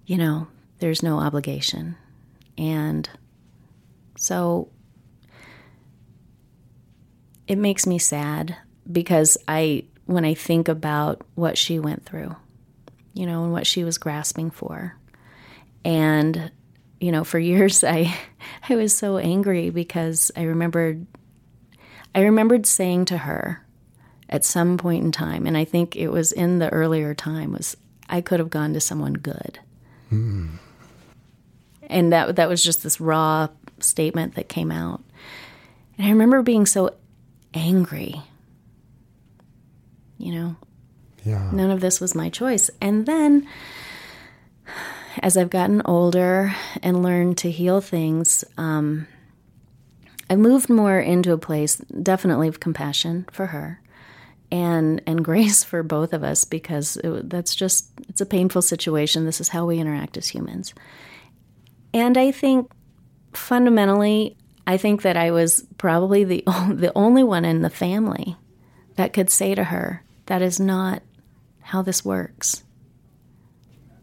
[0.04, 0.46] you know,
[0.78, 1.96] there's no obligation.
[2.58, 3.08] And
[4.18, 4.68] so
[7.46, 8.56] it makes me sad
[8.90, 12.36] because I, when I think about what she went through,
[13.14, 14.96] you know, and what she was grasping for
[15.86, 16.50] and
[16.98, 18.14] you know, for years I
[18.68, 21.06] I was so angry because I remembered
[22.14, 23.62] I remembered saying to her
[24.28, 27.76] at some point in time, and I think it was in the earlier time, was
[28.08, 29.60] I could have gone to someone good.
[30.10, 30.58] Mm.
[31.88, 35.02] And that that was just this raw statement that came out.
[35.96, 36.94] And I remember being so
[37.54, 38.20] angry.
[40.18, 40.56] You know?
[41.24, 41.50] Yeah.
[41.52, 42.70] None of this was my choice.
[42.80, 43.46] And then
[45.22, 49.06] as I've gotten older and learned to heal things, um,
[50.28, 53.80] I moved more into a place, definitely of compassion for her,
[54.50, 59.24] and and grace for both of us because it, that's just it's a painful situation.
[59.24, 60.74] This is how we interact as humans,
[61.94, 62.70] and I think
[63.32, 68.36] fundamentally, I think that I was probably the the only one in the family
[68.96, 71.02] that could say to her, that is not
[71.60, 72.62] how this works.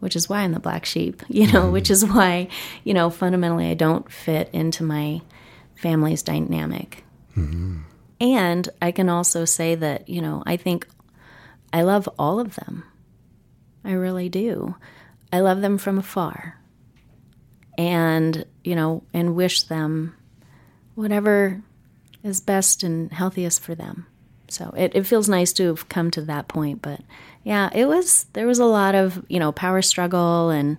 [0.04, 1.72] Which is why I'm the black sheep, you know, mm-hmm.
[1.72, 2.48] which is why,
[2.84, 5.22] you know, fundamentally I don't fit into my
[5.76, 7.04] family's dynamic.
[7.34, 7.80] Mm-hmm.
[8.20, 10.86] And I can also say that, you know, I think
[11.72, 12.84] I love all of them.
[13.82, 14.76] I really do.
[15.32, 16.60] I love them from afar.
[17.76, 20.14] And, you know, and wish them
[20.94, 21.62] whatever
[22.22, 24.06] is best and healthiest for them.
[24.48, 26.82] So it, it feels nice to have come to that point.
[26.82, 27.00] But
[27.44, 30.78] yeah, it was, there was a lot of, you know, power struggle and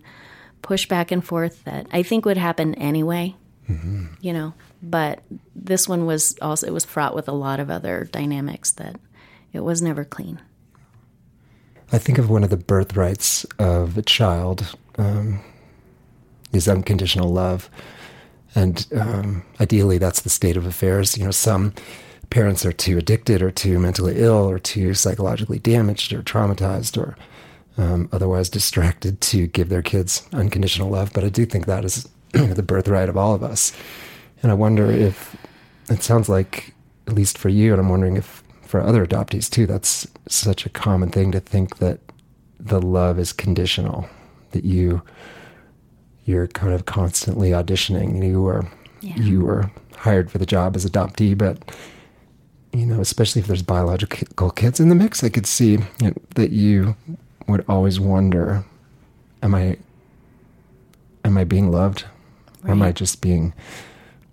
[0.62, 3.36] push back and forth that I think would happen anyway,
[3.70, 4.08] mm-hmm.
[4.20, 4.54] you know.
[4.82, 5.22] But
[5.56, 8.98] this one was also, it was fraught with a lot of other dynamics that
[9.54, 10.42] it was never clean.
[11.92, 15.40] I think of one of the birthrights of a child um,
[16.52, 17.70] is unconditional love.
[18.56, 21.18] And um, ideally, that's the state of affairs.
[21.18, 21.74] You know, some
[22.30, 27.16] parents are too addicted or too mentally ill or too psychologically damaged or traumatized or
[27.78, 31.12] um, otherwise distracted to give their kids unconditional love.
[31.14, 33.74] But I do think that is the birthright of all of us.
[34.42, 35.36] And I wonder if
[35.90, 36.74] it sounds like,
[37.08, 40.70] at least for you, and I'm wondering if for other adoptees too, that's such a
[40.70, 42.00] common thing to think that
[42.60, 44.10] the love is conditional,
[44.52, 45.02] that you
[46.26, 48.28] you're kind of constantly auditioning.
[48.28, 48.68] You were
[49.02, 49.16] yeah.
[49.18, 51.76] you were hired for the job as adoptee, but
[52.80, 55.80] you know, especially if there's biological kids in the mix, I could see
[56.36, 56.96] that you
[57.48, 58.64] would always wonder,
[59.42, 59.78] am I
[61.24, 62.06] am I being loved?
[62.62, 62.70] Right.
[62.70, 63.54] Or am I just being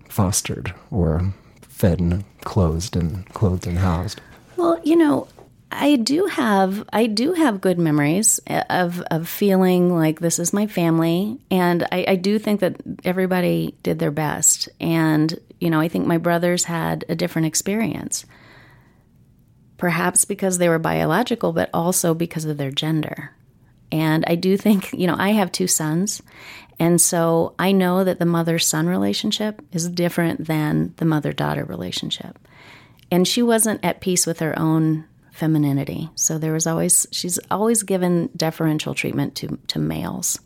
[0.09, 4.21] fostered or fed and clothed and clothed and housed?
[4.57, 5.29] Well, you know,
[5.75, 10.53] I do have I do have good memories eh, of of feeling like this is
[10.53, 14.69] my family, and I, I, do think that everybody did their best.
[14.81, 18.27] And you know, I think my brothers had a different experience,
[19.79, 23.35] perhaps because they were biological, but also because of their gender.
[23.91, 26.23] And I do think you know I have two sons,
[26.79, 31.65] and so I know that the mother son relationship is different than the mother daughter
[31.65, 32.39] relationship.
[33.11, 36.11] And she wasn't at peace with her own femininity.
[36.15, 40.39] So there was always she's always given deferential treatment to to males.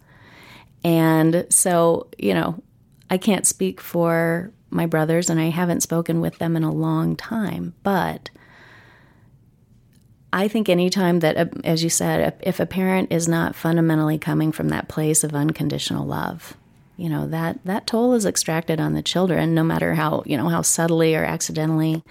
[0.85, 2.62] And so, you know,
[3.11, 7.16] I can't speak for my brothers and I haven't spoken with them in a long
[7.16, 8.31] time, but
[10.33, 14.68] I think anytime that, as you said, if a parent is not fundamentally coming from
[14.68, 16.57] that place of unconditional love,
[16.96, 20.49] you know that that toll is extracted on the children, no matter how you know
[20.49, 22.03] how subtly or accidentally.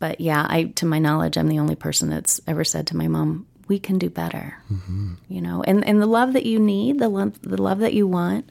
[0.00, 3.06] But yeah, I to my knowledge, I'm the only person that's ever said to my
[3.06, 5.14] mom, "We can do better." Mm-hmm.
[5.28, 8.08] You know, and and the love that you need, the love, the love that you
[8.08, 8.50] want,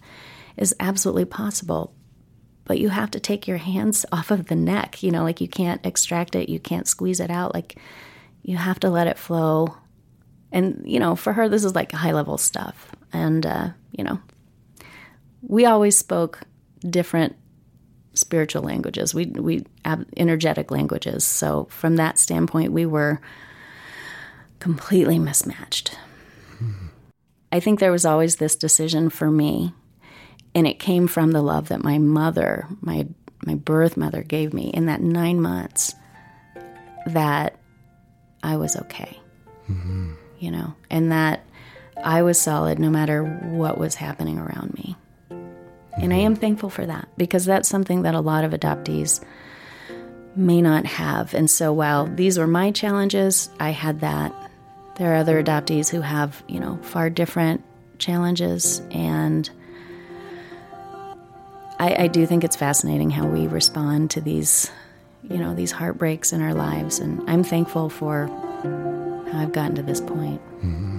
[0.55, 1.93] is absolutely possible.
[2.65, 5.01] But you have to take your hands off of the neck.
[5.01, 7.53] You know, like you can't extract it, you can't squeeze it out.
[7.53, 7.77] Like
[8.43, 9.75] you have to let it flow.
[10.51, 12.91] And you know, for her, this is like high level stuff.
[13.11, 14.19] And uh, you know,
[15.41, 16.41] we always spoke
[16.87, 17.35] different
[18.19, 19.13] spiritual languages.
[19.13, 21.23] We we have energetic languages.
[21.23, 23.21] So from that standpoint, we were
[24.59, 25.97] completely mismatched.
[26.55, 26.87] Mm-hmm.
[27.51, 29.73] I think there was always this decision for me,
[30.53, 33.07] and it came from the love that my mother, my
[33.45, 35.95] my birth mother, gave me in that nine months.
[37.07, 37.57] That
[38.43, 39.19] I was okay,
[39.69, 40.13] mm-hmm.
[40.37, 41.45] you know, and that
[42.03, 44.95] I was solid no matter what was happening around me.
[46.01, 49.23] And I am thankful for that because that's something that a lot of adoptees
[50.35, 51.33] may not have.
[51.33, 54.33] And so while these were my challenges, I had that.
[54.97, 57.63] There are other adoptees who have, you know, far different
[57.99, 58.81] challenges.
[58.91, 59.49] And
[61.79, 64.71] I, I do think it's fascinating how we respond to these,
[65.23, 66.99] you know, these heartbreaks in our lives.
[66.99, 68.27] And I'm thankful for
[69.31, 70.41] how I've gotten to this point.
[70.57, 70.98] Mm-hmm.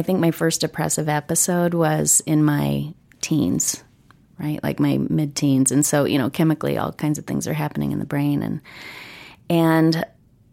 [0.00, 3.84] I think my first depressive episode was in my teens,
[4.38, 4.58] right?
[4.62, 5.70] Like my mid teens.
[5.70, 8.62] And so, you know, chemically all kinds of things are happening in the brain and
[9.50, 10.02] and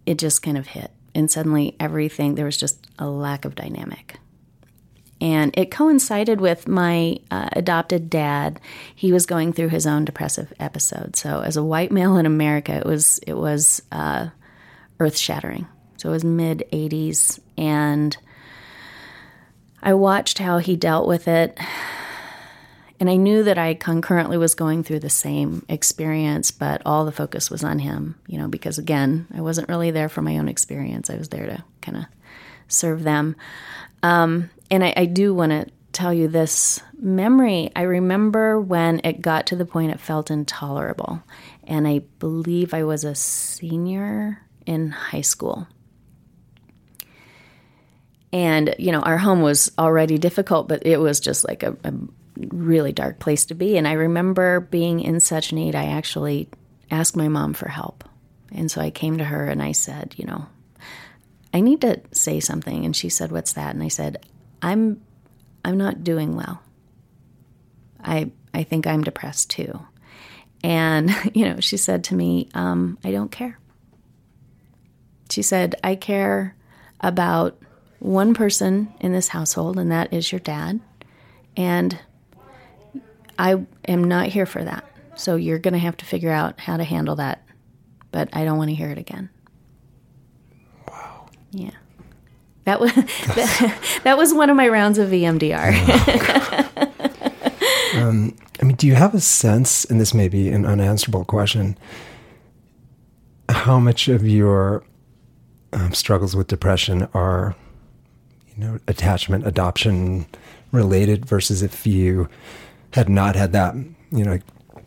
[0.06, 0.91] it just kind of hit.
[1.16, 4.20] And suddenly everything there was just a lack of dynamic.
[5.22, 8.60] And it coincided with my uh, adopted dad.
[8.93, 11.16] He was going through his own depressive episode.
[11.16, 14.28] So, as a white male in America, it was it was uh,
[15.00, 17.39] earth shattering So it was mid 80s.
[17.58, 18.18] And
[19.88, 21.57] I watched how he dealt with it.
[22.99, 27.11] And I knew that I concurrently was going through the same experience, but all the
[27.13, 30.49] focus was on him, you know, because again, I wasn't really there for my own
[30.49, 31.09] experience.
[31.09, 32.03] I was there to kind of
[32.67, 33.38] serve them.
[34.03, 37.71] Um, and I, I do want to tell you this memory.
[37.73, 41.23] I remember when it got to the point it felt intolerable.
[41.63, 45.65] And I believe I was a senior in high school.
[48.34, 51.93] And, you know, our home was already difficult, but it was just like a, a
[52.38, 53.78] really dark place to be.
[53.78, 56.49] And I remember being in such need, I actually
[56.91, 58.03] asked my mom for help.
[58.51, 60.45] And so I came to her and I said, you know,
[61.53, 62.86] I need to say something.
[62.86, 63.73] And she said, What's that?
[63.73, 64.25] And I said,
[64.61, 65.01] I'm
[65.63, 66.61] I'm not doing well.
[68.03, 69.80] I I think I'm depressed too.
[70.63, 73.59] And, you know, she said to me, um, I don't care.
[75.30, 76.55] She said, I care
[77.01, 77.57] about
[78.00, 80.80] one person in this household, and that is your dad.
[81.56, 82.00] And
[83.39, 84.86] I am not here for that.
[85.16, 87.43] So you're going to have to figure out how to handle that.
[88.12, 89.30] But I don't want to hear it again.
[90.88, 91.28] Wow.
[91.52, 91.72] Yeah.
[92.66, 95.74] That was that, that was one of my rounds of EMDR.
[98.02, 101.78] um, I mean, do you have a sense, and this may be an unanswerable question,
[103.50, 104.84] how much of your
[105.74, 107.56] um, struggles with depression are
[108.58, 110.26] you know, attachment, adoption
[110.72, 112.28] related versus if you
[112.91, 114.39] had not had that, you know,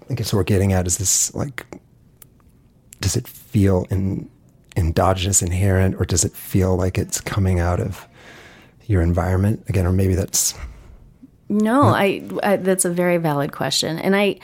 [0.09, 1.67] I guess what we're getting at is this like,
[3.01, 4.29] does it feel in,
[4.77, 8.07] endogenous, inherent, or does it feel like it's coming out of
[8.87, 9.87] your environment again?
[9.87, 10.55] Or maybe that's.
[11.49, 13.99] No, I, I that's a very valid question.
[13.99, 14.39] And I,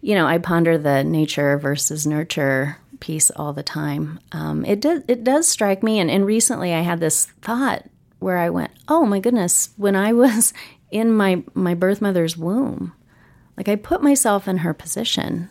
[0.00, 4.18] you know, I ponder the nature versus nurture piece all the time.
[4.32, 7.84] Um, it does it does strike me, and, and recently I had this thought
[8.18, 10.52] where I went, oh my goodness, when I was
[10.90, 12.92] in my, my birth mother's womb,
[13.56, 15.50] like I put myself in her position,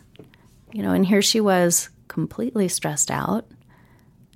[0.72, 3.46] you know, and here she was completely stressed out.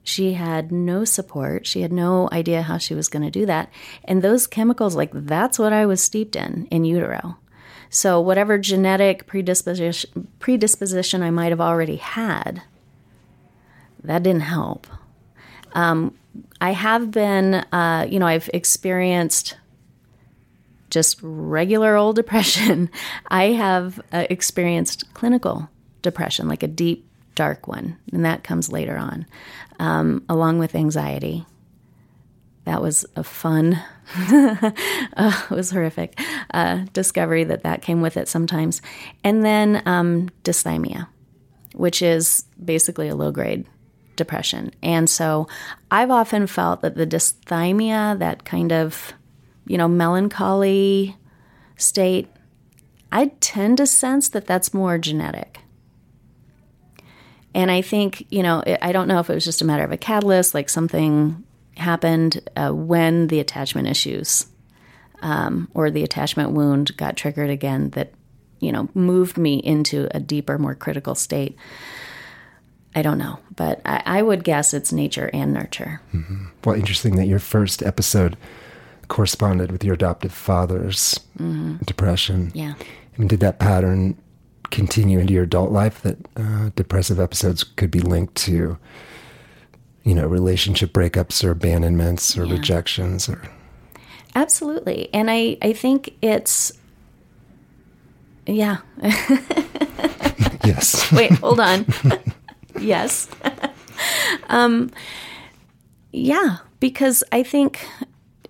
[0.04, 1.66] She had no support.
[1.66, 3.70] She had no idea how she was going to do that.
[4.04, 7.38] And those chemicals, like that's what I was steeped in in utero.
[7.88, 12.62] So, whatever genetic predisposition, predisposition I might have already had,
[14.02, 14.86] that didn't help.
[15.74, 16.16] Um,
[16.62, 19.56] I have been, uh, you know, I've experienced
[20.90, 22.88] just regular old depression.
[23.26, 25.68] I have uh, experienced clinical
[26.02, 27.04] depression, like a deep,
[27.34, 29.26] dark one, and that comes later on,
[29.80, 31.44] um, along with anxiety.
[32.64, 33.82] That was a fun,
[34.16, 34.70] uh,
[35.16, 36.16] it was horrific
[36.54, 38.80] uh, discovery that that came with it sometimes.
[39.24, 41.08] And then um, dysthymia,
[41.74, 43.66] which is basically a low grade
[44.16, 44.72] depression.
[44.82, 45.48] And so
[45.90, 49.12] I've often felt that the dysthymia, that kind of,
[49.66, 51.16] you know, melancholy
[51.76, 52.28] state,
[53.10, 55.60] I tend to sense that that's more genetic.
[57.54, 59.92] And I think, you know, I don't know if it was just a matter of
[59.92, 61.44] a catalyst, like something
[61.76, 64.46] happened uh, when the attachment issues
[65.20, 68.12] um, or the attachment wound got triggered again that,
[68.60, 71.56] you know, moved me into a deeper, more critical state.
[72.94, 76.00] I don't know, but I, I would guess it's nature and nurture.
[76.12, 76.46] Mm-hmm.
[76.64, 78.36] Well, interesting that your first episode
[79.08, 81.76] corresponded with your adoptive father's mm-hmm.
[81.84, 82.50] depression.
[82.54, 82.74] Yeah.
[82.78, 84.16] I mean, did that pattern
[84.70, 88.78] continue into your adult life that uh, depressive episodes could be linked to,
[90.02, 92.54] you know, relationship breakups or abandonments or yeah.
[92.54, 93.42] rejections or?
[94.34, 95.12] Absolutely.
[95.12, 96.72] And I, I think it's,
[98.46, 98.78] yeah.
[100.64, 101.10] yes.
[101.12, 101.86] Wait, hold on.
[102.82, 103.28] yes.
[104.48, 104.90] um,
[106.12, 107.86] yeah, because I think,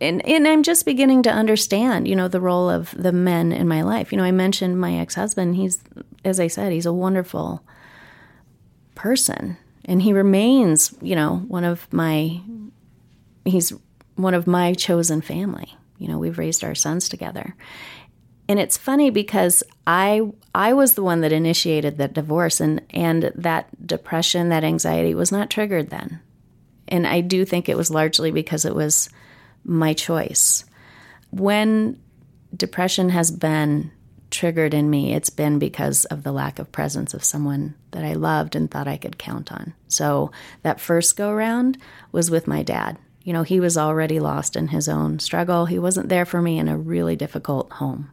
[0.01, 3.69] and, and I'm just beginning to understand, you know, the role of the men in
[3.69, 4.13] my life.
[4.13, 5.57] You know, I mentioned my ex husband.
[5.57, 5.83] He's,
[6.25, 7.63] as I said, he's a wonderful
[8.95, 9.57] person.
[9.85, 12.41] And he remains, you know, one of my,
[13.45, 13.73] he's
[14.17, 15.77] one of my chosen family.
[15.99, 17.55] You know, we've raised our sons together.
[18.53, 23.33] And it's funny because I I was the one that initiated that divorce and and
[23.35, 26.21] that depression, that anxiety was not triggered then.
[26.87, 29.09] And I do think it was largely because it was
[29.65, 30.67] my choice.
[31.31, 31.99] When
[32.55, 33.91] depression has been
[34.31, 38.13] triggered in me, it's been because of the lack of presence of someone that I
[38.13, 39.73] loved and thought I could count on.
[39.89, 40.31] So
[40.61, 41.79] that first go round
[42.13, 42.99] was with my dad.
[43.23, 45.65] You know, he was already lost in his own struggle.
[45.65, 48.11] He wasn't there for me in a really difficult home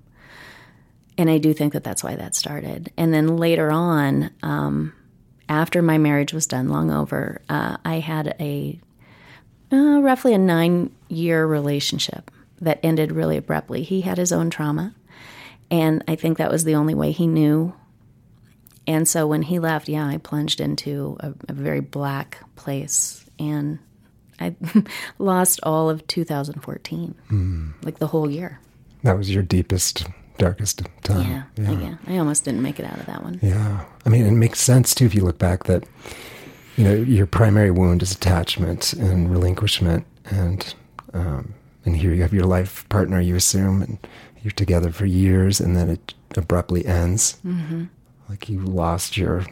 [1.20, 2.94] and I do think that that's why that started.
[2.96, 4.94] And then later on, um,
[5.50, 8.80] after my marriage was done, long over, uh, I had a
[9.70, 13.84] uh, roughly a nine year relationship that ended really abruptly.
[13.84, 14.96] He had his own trauma,
[15.70, 17.74] and I think that was the only way he knew.
[18.88, 23.80] And so when he left, yeah, I plunged into a, a very black place, and
[24.40, 24.56] I
[25.20, 27.74] lost all of 2014, mm.
[27.84, 28.62] like the whole year.
[29.04, 30.08] That was your deepest,
[30.40, 31.30] darkest time.
[31.30, 31.96] Yeah, yeah, yeah.
[32.08, 33.40] I almost didn't make it out of that one.
[33.44, 35.84] Yeah, I mean, it makes sense too if you look back that
[36.76, 40.74] you know your primary wound is attachment and relinquishment, and
[41.14, 41.54] um,
[41.86, 44.00] and here you have your life partner, you assume, and
[44.42, 47.38] you're together for years, and then it abruptly ends.
[47.46, 47.86] Mm-hmm.
[48.28, 49.46] Like you lost your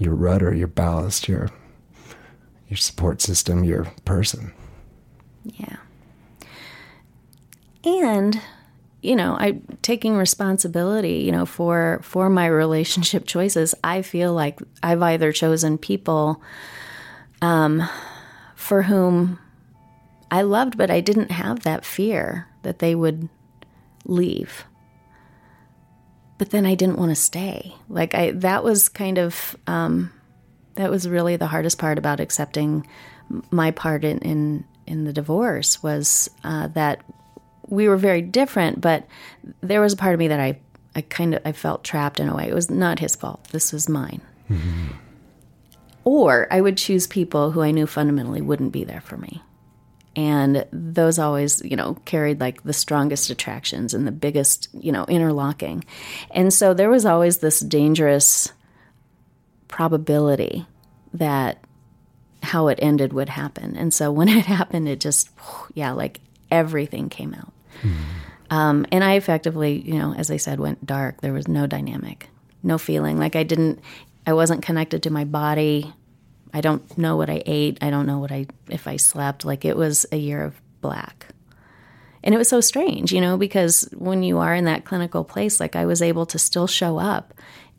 [0.00, 1.50] your rudder, your ballast, your
[2.68, 4.52] your support system, your person.
[5.44, 5.76] Yeah.
[7.84, 8.40] And
[9.02, 13.74] you know, I taking responsibility, you know, for for my relationship choices.
[13.82, 16.42] I feel like I've either chosen people
[17.42, 17.82] um
[18.54, 19.38] for whom
[20.30, 23.28] I loved but I didn't have that fear that they would
[24.04, 24.64] leave.
[26.38, 27.74] But then I didn't want to stay.
[27.88, 30.12] Like I that was kind of um
[30.74, 32.86] that was really the hardest part about accepting
[33.50, 37.02] my part in in, in the divorce was uh, that
[37.70, 39.06] we were very different, but
[39.60, 40.58] there was a part of me that I
[40.94, 42.48] I kind of I felt trapped in a way.
[42.48, 43.44] It was not his fault.
[43.52, 44.20] This was mine.
[44.50, 44.96] Mm-hmm.
[46.04, 49.42] Or I would choose people who I knew fundamentally wouldn't be there for me.
[50.16, 55.04] And those always, you know, carried like the strongest attractions and the biggest, you know,
[55.04, 55.84] interlocking.
[56.32, 58.52] And so there was always this dangerous
[59.68, 60.66] probability
[61.14, 61.62] that
[62.42, 63.76] how it ended would happen.
[63.76, 65.30] And so when it happened, it just,
[65.74, 67.52] yeah, like everything came out.
[67.82, 68.20] Mm-hmm.
[68.50, 71.20] Um, and I effectively, you know, as I said, went dark.
[71.20, 72.28] There was no dynamic,
[72.62, 73.18] no feeling.
[73.18, 73.80] Like I didn't,
[74.26, 75.92] I wasn't connected to my body.
[76.52, 77.78] I don't know what I ate.
[77.80, 79.44] I don't know what I, if I slept.
[79.44, 81.26] Like it was a year of black.
[82.22, 85.60] And it was so strange, you know, because when you are in that clinical place,
[85.60, 87.32] like I was able to still show up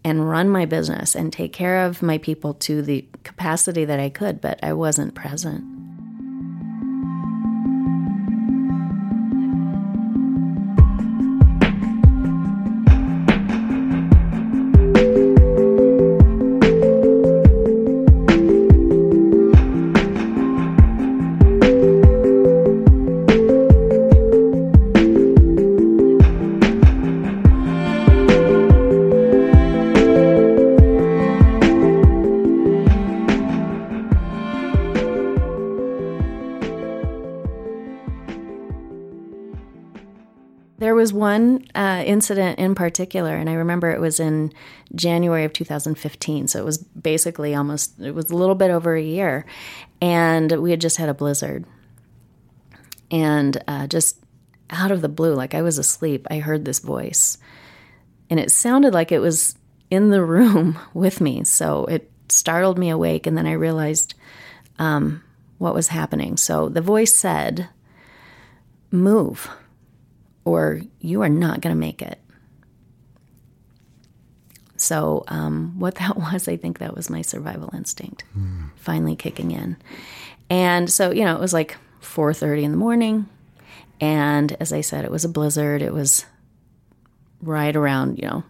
[0.03, 4.09] and run my business and take care of my people to the capacity that I
[4.09, 5.63] could, but I wasn't present.
[41.31, 44.51] One uh, incident in particular, and I remember it was in
[44.93, 46.47] January of 2015.
[46.47, 49.45] So it was basically almost, it was a little bit over a year.
[50.01, 51.65] And we had just had a blizzard.
[53.09, 54.17] And uh, just
[54.69, 57.37] out of the blue, like I was asleep, I heard this voice.
[58.29, 59.55] And it sounded like it was
[59.89, 61.45] in the room with me.
[61.45, 63.25] So it startled me awake.
[63.25, 64.15] And then I realized
[64.79, 65.23] um,
[65.59, 66.35] what was happening.
[66.35, 67.69] So the voice said,
[68.93, 69.49] Move
[70.45, 72.19] or you are not going to make it.
[74.77, 78.71] So, um, what that was, I think that was my survival instinct mm.
[78.75, 79.77] finally kicking in.
[80.49, 83.29] And so, you know, it was like 4:30 in the morning,
[83.99, 85.81] and as I said, it was a blizzard.
[85.81, 86.25] It was
[87.41, 88.43] right around, you know,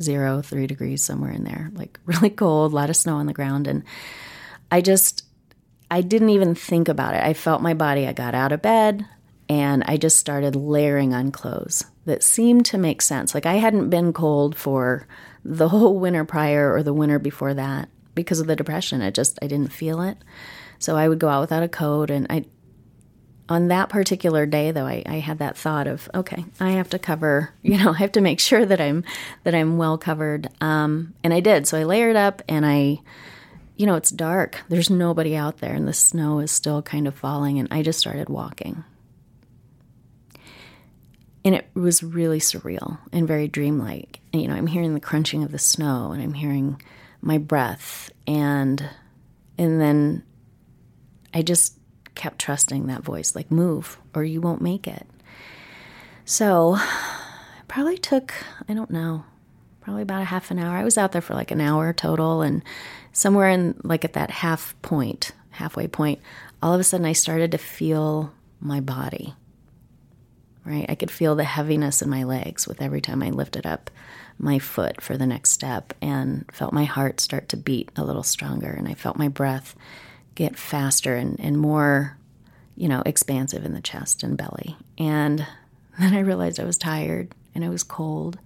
[0.00, 3.32] zero, three degrees somewhere in there, like really cold, a lot of snow on the
[3.32, 3.82] ground, and
[4.70, 5.24] I just,
[5.90, 7.24] I didn't even think about it.
[7.24, 8.06] I felt my body.
[8.06, 9.04] I got out of bed
[9.50, 13.34] and I just started layering on clothes that seemed to make sense.
[13.34, 15.08] Like I hadn't been cold for
[15.44, 19.02] the whole winter prior or the winter before that because of the depression.
[19.02, 20.18] I just I didn't feel it.
[20.78, 22.44] So I would go out without a coat and I
[23.48, 27.00] on that particular day though I, I had that thought of okay i have to
[27.00, 29.02] cover you know i have to make sure that i'm
[29.42, 33.00] that i'm well covered um, and i did so i layered up and i
[33.76, 37.14] you know it's dark there's nobody out there and the snow is still kind of
[37.16, 38.84] falling and i just started walking
[41.44, 44.20] and it was really surreal and very dreamlike.
[44.32, 46.80] And, you know, I'm hearing the crunching of the snow and I'm hearing
[47.22, 48.88] my breath and
[49.58, 50.22] and then
[51.34, 51.76] I just
[52.14, 55.06] kept trusting that voice like move or you won't make it.
[56.24, 58.34] So, it probably took,
[58.68, 59.24] I don't know,
[59.80, 60.76] probably about a half an hour.
[60.76, 62.62] I was out there for like an hour total and
[63.12, 66.20] somewhere in like at that half point, halfway point,
[66.62, 69.34] all of a sudden I started to feel my body
[70.64, 70.86] right?
[70.88, 73.90] I could feel the heaviness in my legs with every time I lifted up
[74.38, 78.22] my foot for the next step and felt my heart start to beat a little
[78.22, 78.70] stronger.
[78.70, 79.74] And I felt my breath
[80.34, 82.16] get faster and, and more,
[82.76, 84.76] you know, expansive in the chest and belly.
[84.98, 85.46] And
[85.98, 88.38] then I realized I was tired and I was cold.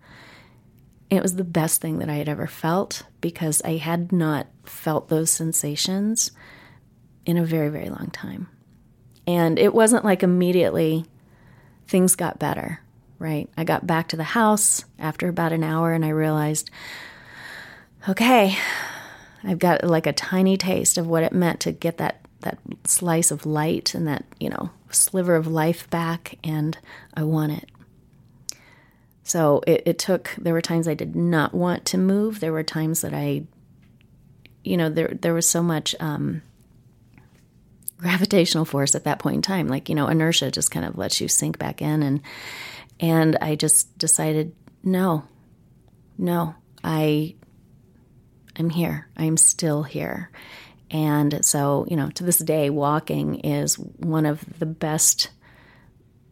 [1.11, 5.09] it was the best thing that I had ever felt because I had not felt
[5.09, 6.33] those sensations
[7.27, 8.49] in a very, very long time.
[9.27, 11.07] And it wasn't like immediately
[11.87, 12.81] things got better,
[13.19, 13.49] right?
[13.57, 16.71] I got back to the house after about an hour and I realized,
[18.09, 18.57] okay,
[19.43, 23.31] I've got like a tiny taste of what it meant to get that that slice
[23.31, 26.77] of light and that, you know, sliver of life back and
[27.15, 27.71] I want it.
[29.23, 32.41] So it, it took there were times I did not want to move.
[32.41, 33.45] There were times that I
[34.63, 36.43] you know, there there was so much um
[38.05, 39.67] gravitational force at that point in time.
[39.67, 42.21] Like, you know, inertia just kind of lets you sink back in and
[43.01, 45.25] and I just decided, no,
[46.19, 47.35] no, I
[48.57, 49.09] I'm here.
[49.17, 50.31] I'm still here.
[50.91, 55.31] And so, you know, to this day, walking is one of the best,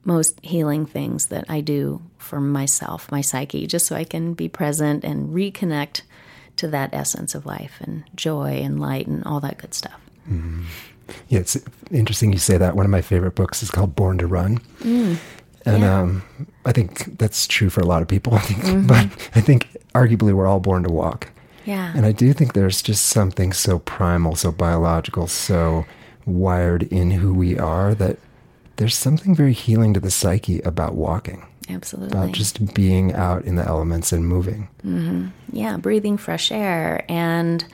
[0.04, 4.48] most healing things that I do for myself, my psyche, just so I can be
[4.48, 6.02] present and reconnect
[6.56, 9.98] to that essence of life and joy and light and all that good stuff.
[10.28, 10.64] Mm-hmm.
[11.28, 11.56] Yeah, it's
[11.90, 12.76] interesting you say that.
[12.76, 14.58] One of my favorite books is called Born to Run.
[14.80, 15.18] Mm.
[15.64, 16.00] And yeah.
[16.00, 16.22] um,
[16.64, 18.34] I think that's true for a lot of people.
[18.36, 18.86] I think, mm-hmm.
[18.86, 21.28] but I think arguably we're all born to walk.
[21.64, 21.92] Yeah.
[21.94, 25.84] And I do think there's just something so primal, so biological, so
[26.26, 28.18] wired in who we are that
[28.76, 31.46] there's something very healing to the psyche about walking.
[31.68, 32.18] Absolutely.
[32.18, 34.68] About just being out in the elements and moving.
[34.84, 35.28] Mm-hmm.
[35.52, 37.64] Yeah, breathing fresh air and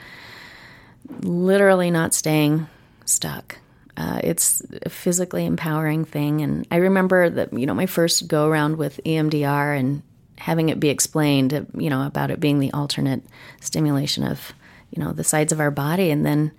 [1.21, 2.67] literally not staying
[3.09, 3.57] stuck.
[3.97, 6.41] Uh, it's a physically empowering thing.
[6.41, 10.03] And I remember that, you know, my first go around with EMDR and
[10.37, 13.23] having it be explained, you know, about it being the alternate
[13.59, 14.53] stimulation of,
[14.91, 16.11] you know, the sides of our body.
[16.11, 16.51] And then,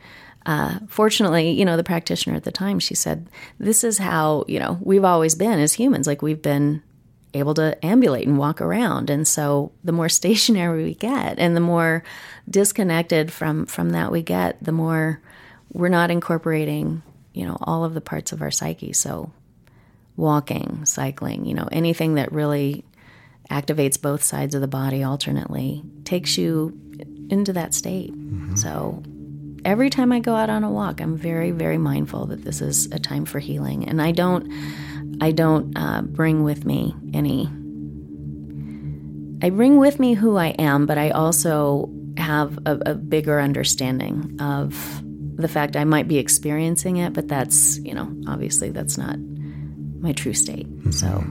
[0.45, 3.29] uh, fortunately, you know, the practitioner at the time, she said,
[3.59, 6.07] this is how, you know, we've always been as humans.
[6.07, 6.83] Like we've been
[7.33, 9.09] able to ambulate and walk around.
[9.09, 12.05] And so the more stationary we get and the more
[12.51, 15.23] disconnected from, from that we get, the more
[15.73, 17.03] we're not incorporating,
[17.33, 18.93] you know, all of the parts of our psyche.
[18.93, 19.33] So
[20.17, 22.85] walking, cycling, you know, anything that really
[23.51, 26.79] activates both sides of the body alternately takes you
[27.31, 28.13] into that state.
[28.13, 28.57] Mm-hmm.
[28.57, 29.03] So
[29.65, 32.87] every time I go out on a walk, I'm very, very mindful that this is
[32.87, 34.53] a time for healing, and I don't,
[35.21, 37.49] I don't uh, bring with me any.
[39.43, 44.37] I bring with me who I am, but I also have a, a bigger understanding
[44.41, 45.03] of
[45.41, 49.17] the fact I might be experiencing it, but that's, you know, obviously that's not
[50.01, 50.69] my true state.
[50.69, 50.91] Mm-hmm.
[50.93, 51.25] So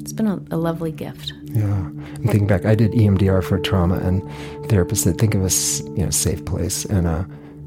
[0.00, 1.32] it's been a, a, lovely gift.
[1.44, 1.64] Yeah.
[1.64, 4.22] I'm thinking back, I did EMDR for trauma, and
[4.68, 5.50] therapists that think of a
[5.98, 6.84] you know, safe place.
[6.84, 7.24] And uh,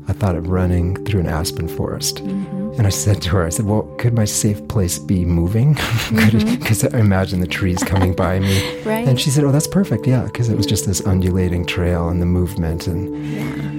[0.07, 2.17] I thought of running through an aspen forest.
[2.17, 2.71] Mm-hmm.
[2.77, 5.73] And I said to her, I said, Well, could my safe place be moving?
[6.09, 6.95] Because mm-hmm.
[6.95, 8.81] I imagine the trees coming by me.
[8.83, 9.07] right.
[9.07, 10.07] And she said, Oh, that's perfect.
[10.07, 10.23] Yeah.
[10.23, 12.87] Because it was just this undulating trail and the movement.
[12.87, 13.78] And yeah.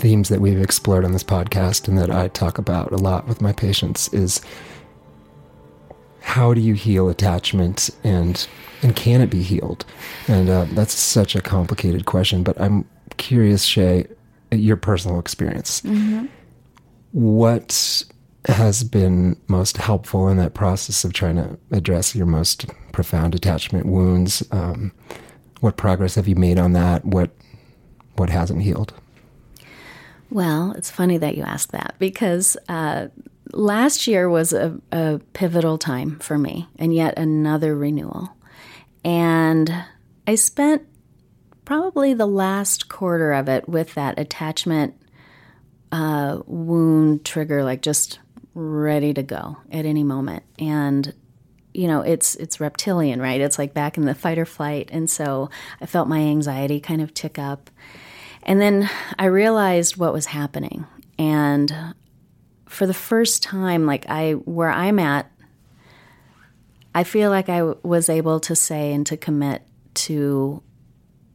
[0.00, 3.40] Themes that we've explored on this podcast and that I talk about a lot with
[3.40, 4.40] my patients is
[6.20, 8.46] how do you heal attachment and
[8.82, 9.84] and can it be healed?
[10.26, 12.42] And uh, that's such a complicated question.
[12.42, 12.88] But I'm
[13.18, 14.06] curious, Shay,
[14.50, 15.82] your personal experience.
[15.82, 16.26] Mm-hmm.
[17.12, 18.04] What
[18.46, 23.84] has been most helpful in that process of trying to address your most profound attachment
[23.84, 24.42] wounds?
[24.50, 24.92] Um,
[25.60, 27.04] what progress have you made on that?
[27.04, 27.30] What
[28.16, 28.94] what hasn't healed?
[30.30, 33.08] Well, it's funny that you ask that because uh,
[33.52, 38.30] last year was a, a pivotal time for me and yet another renewal.
[39.04, 39.84] And
[40.26, 40.82] I spent
[41.64, 44.94] probably the last quarter of it with that attachment
[45.92, 48.20] uh, wound trigger, like just
[48.54, 50.44] ready to go at any moment.
[50.58, 51.12] And
[51.72, 53.40] you know, it's it's reptilian, right?
[53.40, 55.50] It's like back in the fight or flight, and so
[55.80, 57.70] I felt my anxiety kind of tick up.
[58.42, 58.88] And then
[59.18, 60.86] I realized what was happening.
[61.18, 61.94] And
[62.66, 65.30] for the first time, like I, where I'm at,
[66.94, 69.62] I feel like I was able to say and to commit
[69.94, 70.62] to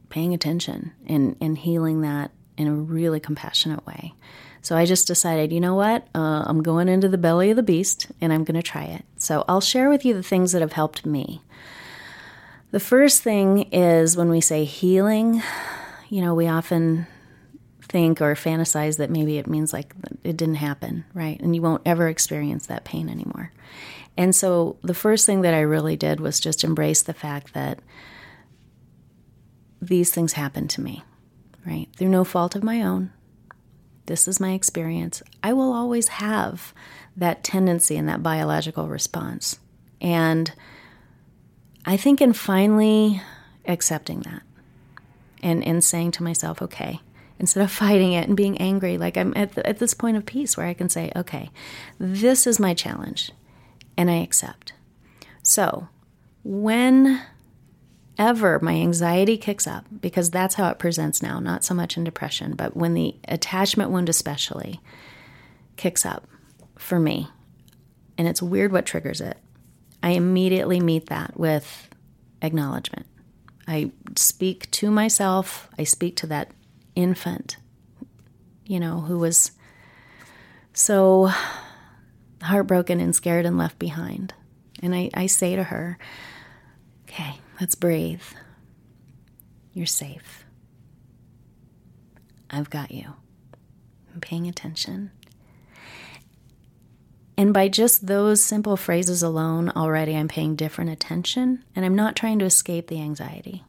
[0.08, 4.14] paying attention and, and healing that in a really compassionate way.
[4.62, 6.08] So I just decided, you know what?
[6.14, 9.04] Uh, I'm going into the belly of the beast and I'm going to try it.
[9.16, 11.42] So I'll share with you the things that have helped me.
[12.72, 15.42] The first thing is when we say healing,
[16.08, 17.06] you know, we often
[17.82, 19.94] think or fantasize that maybe it means like
[20.24, 21.40] it didn't happen, right?
[21.40, 23.52] And you won't ever experience that pain anymore.
[24.16, 27.80] And so the first thing that I really did was just embrace the fact that
[29.80, 31.04] these things happen to me,
[31.66, 31.88] right?
[31.96, 33.12] Through no fault of my own.
[34.06, 35.22] This is my experience.
[35.42, 36.72] I will always have
[37.16, 39.58] that tendency and that biological response.
[40.00, 40.52] And
[41.84, 43.20] I think in finally
[43.66, 44.42] accepting that
[45.42, 47.00] and, and saying to myself, okay,
[47.38, 50.26] instead of fighting it and being angry, like I'm at, the, at this point of
[50.26, 51.50] peace where I can say, okay,
[51.98, 53.32] this is my challenge
[53.96, 54.72] and I accept.
[55.42, 55.88] So,
[56.44, 57.20] whenever
[58.60, 62.54] my anxiety kicks up, because that's how it presents now, not so much in depression,
[62.54, 64.80] but when the attachment wound, especially,
[65.76, 66.26] kicks up
[66.76, 67.28] for me,
[68.18, 69.36] and it's weird what triggers it,
[70.02, 71.88] I immediately meet that with
[72.42, 73.06] acknowledgement.
[73.66, 76.52] I speak to myself, I speak to that
[76.94, 77.56] infant,
[78.64, 79.52] you know, who was
[80.72, 81.30] so
[82.42, 84.34] heartbroken and scared and left behind.
[84.82, 85.98] And I, I say to her,
[87.08, 88.22] okay, let's breathe.
[89.72, 90.44] You're safe.
[92.50, 93.14] I've got you.
[94.14, 95.10] I'm paying attention.
[97.38, 102.16] And by just those simple phrases alone, already I'm paying different attention and I'm not
[102.16, 103.62] trying to escape the anxiety.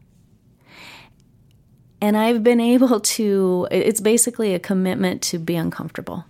[2.00, 6.26] And I've been able to, it's basically a commitment to be uncomfortable.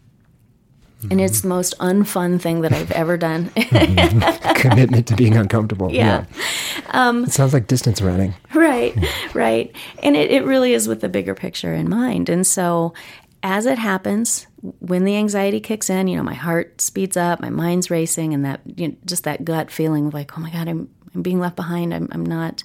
[1.00, 1.12] Mm-hmm.
[1.12, 3.50] And it's the most unfun thing that I've ever done.
[4.56, 5.92] Commitment to being uncomfortable.
[5.92, 6.26] Yeah.
[6.32, 6.84] yeah.
[6.90, 8.34] Um, it sounds like distance running.
[8.56, 8.96] Right,
[9.36, 9.72] right.
[10.02, 12.30] And it, it really is with the bigger picture in mind.
[12.30, 12.96] And so
[13.44, 17.50] as it happens, when the anxiety kicks in, you know, my heart speeds up, my
[17.50, 20.68] mind's racing, and that, you know, just that gut feeling of like, oh my God,
[20.68, 21.94] I'm, I'm being left behind.
[21.94, 22.64] I'm, I'm not,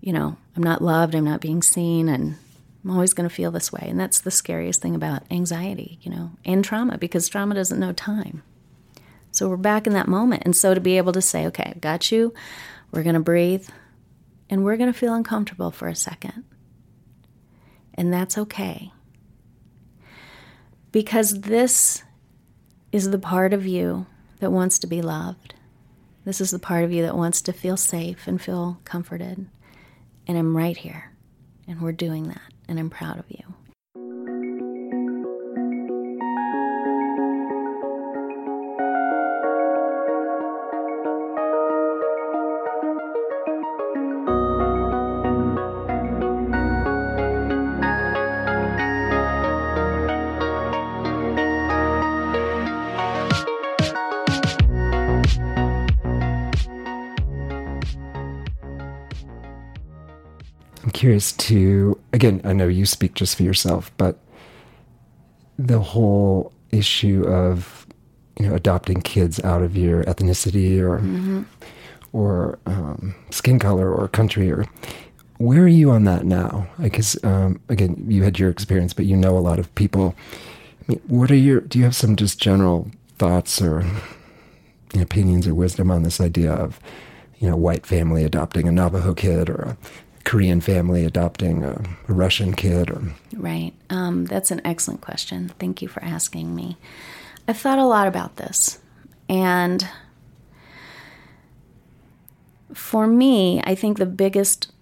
[0.00, 1.14] you know, I'm not loved.
[1.14, 2.08] I'm not being seen.
[2.08, 2.36] And
[2.84, 3.86] I'm always going to feel this way.
[3.88, 7.92] And that's the scariest thing about anxiety, you know, and trauma because trauma doesn't know
[7.92, 8.42] time.
[9.32, 10.44] So we're back in that moment.
[10.44, 12.32] And so to be able to say, okay, I've got you,
[12.92, 13.68] we're going to breathe,
[14.48, 16.44] and we're going to feel uncomfortable for a second.
[17.94, 18.92] And that's okay.
[20.96, 22.04] Because this
[22.90, 24.06] is the part of you
[24.40, 25.52] that wants to be loved.
[26.24, 29.46] This is the part of you that wants to feel safe and feel comforted.
[30.26, 31.12] And I'm right here.
[31.68, 33.44] And we're doing that and I'm proud of you.
[61.06, 64.18] Curious to, again, I know you speak just for yourself, but
[65.56, 67.86] the whole issue of,
[68.40, 71.44] you know, adopting kids out of your ethnicity or, mm-hmm.
[72.12, 74.66] or um, skin color or country or,
[75.38, 76.66] where are you on that now?
[76.82, 80.12] Because um, again, you had your experience, but you know a lot of people.
[80.80, 81.60] I mean, what are your?
[81.60, 83.84] Do you have some just general thoughts or
[84.94, 86.80] opinions or wisdom on this idea of,
[87.38, 89.76] you know, white family adopting a Navajo kid or a
[90.26, 92.90] Korean family adopting a, a Russian kid?
[92.90, 93.00] Or...
[93.34, 93.72] Right.
[93.88, 95.52] Um, that's an excellent question.
[95.60, 96.76] Thank you for asking me.
[97.46, 98.80] I've thought a lot about this.
[99.28, 99.88] And
[102.74, 104.72] for me, I think the biggest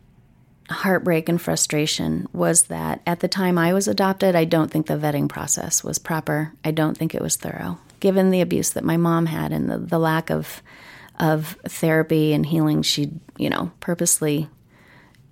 [0.71, 4.97] heartbreak and frustration was that at the time I was adopted, I don't think the
[4.97, 6.55] vetting process was proper.
[6.65, 7.79] I don't think it was thorough.
[8.01, 10.63] Given the abuse that my mom had and the, the lack of
[11.21, 14.49] of therapy and healing she, you know, purposely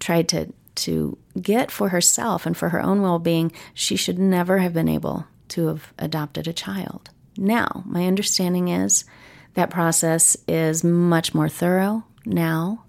[0.02, 4.72] tried to to get for herself and for her own well-being, she should never have
[4.72, 7.10] been able to have adopted a child.
[7.36, 9.04] Now, my understanding is
[9.52, 12.84] that process is much more thorough now,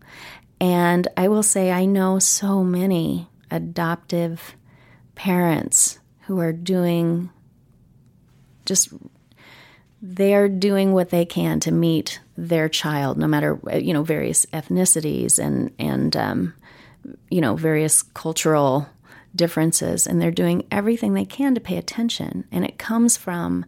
[0.62, 4.56] and I will say I know so many adoptive
[5.16, 7.30] parents who are doing
[8.66, 8.94] just
[10.02, 15.40] they're doing what they can to meet their child, no matter you know various ethnicities
[15.40, 16.54] and and um,
[17.30, 18.88] you know, various cultural
[19.36, 22.46] differences, and they're doing everything they can to pay attention.
[22.52, 23.66] And it comes from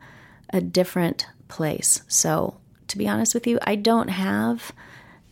[0.51, 2.01] a different place.
[2.07, 2.57] So,
[2.87, 4.71] to be honest with you, I don't have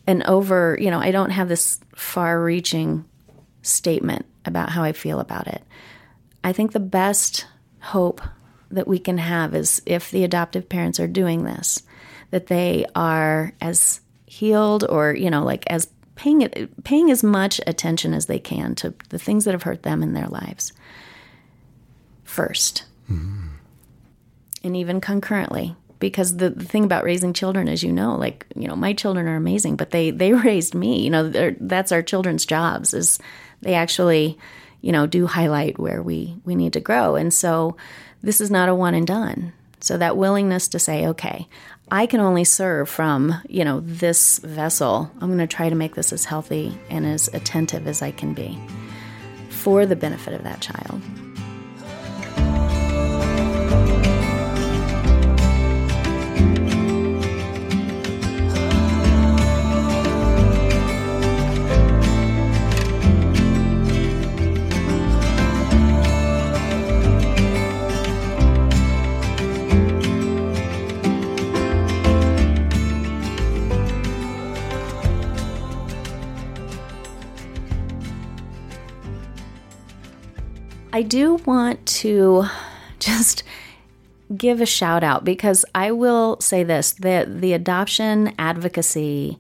[0.08, 3.06] an over, you know, I don't have this far reaching
[3.62, 5.64] statement about how I feel about it.
[6.44, 7.46] I think the best
[7.80, 8.22] hope
[8.72, 11.84] that we can have is if the adoptive parents are doing this,
[12.32, 15.88] that they are as healed or, you know, like as
[16.24, 19.84] paying it, paying as much attention as they can to the things that have hurt
[19.84, 20.74] them in their lives
[22.26, 23.48] 1st mm-hmm.
[24.64, 28.68] and even concurrently because the, the thing about raising children as you know like you
[28.68, 32.46] know my children are amazing but they they raised me you know that's our children's
[32.46, 33.20] jobs is
[33.62, 34.38] they actually
[34.84, 37.16] you know do highlight where we we need to grow.
[37.16, 37.76] And so
[38.22, 39.54] this is not a one and done.
[39.80, 41.48] So that willingness to say okay
[41.92, 45.12] I can only serve from, you know, this vessel.
[45.20, 48.34] I'm going to try to make this as healthy and as attentive as I can
[48.34, 48.60] be
[49.50, 51.02] for the benefit of that child.
[81.04, 82.46] Do want to
[83.00, 83.44] just
[84.36, 89.38] give a shout out because I will say this that the adoption advocacy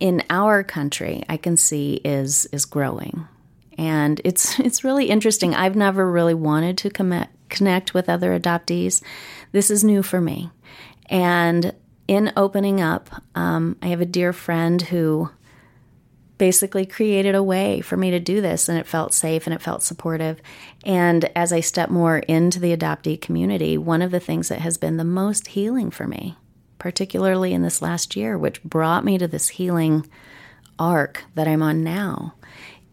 [0.00, 3.26] in our country I can see is is growing.
[3.76, 5.54] And it's it's really interesting.
[5.54, 9.02] I've never really wanted to com- connect with other adoptees.
[9.52, 10.50] This is new for me.
[11.06, 11.74] And
[12.06, 15.30] in opening up, um, I have a dear friend who
[16.38, 19.60] basically created a way for me to do this and it felt safe and it
[19.60, 20.40] felt supportive.
[20.84, 24.78] And as I step more into the adoptee community, one of the things that has
[24.78, 26.36] been the most healing for me,
[26.78, 30.08] particularly in this last year, which brought me to this healing
[30.78, 32.34] arc that I'm on now,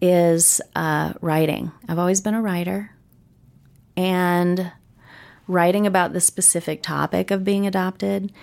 [0.01, 1.71] is uh, writing.
[1.87, 2.91] I've always been a writer.
[3.95, 4.71] And
[5.47, 8.33] writing about the specific topic of being adopted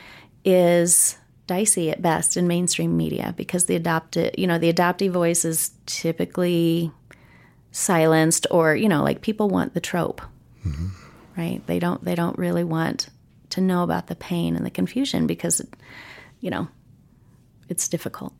[0.44, 5.44] is dicey at best in mainstream media because the adopted, you know, the adoptee voice
[5.44, 6.90] is typically
[7.72, 10.20] silenced or, you know, like people want the trope.
[10.66, 10.88] Mm-hmm.
[11.36, 11.66] Right?
[11.66, 13.08] They don't they don't really want
[13.50, 15.62] to know about the pain and the confusion because
[16.42, 16.68] you know,
[17.70, 18.34] it's difficult.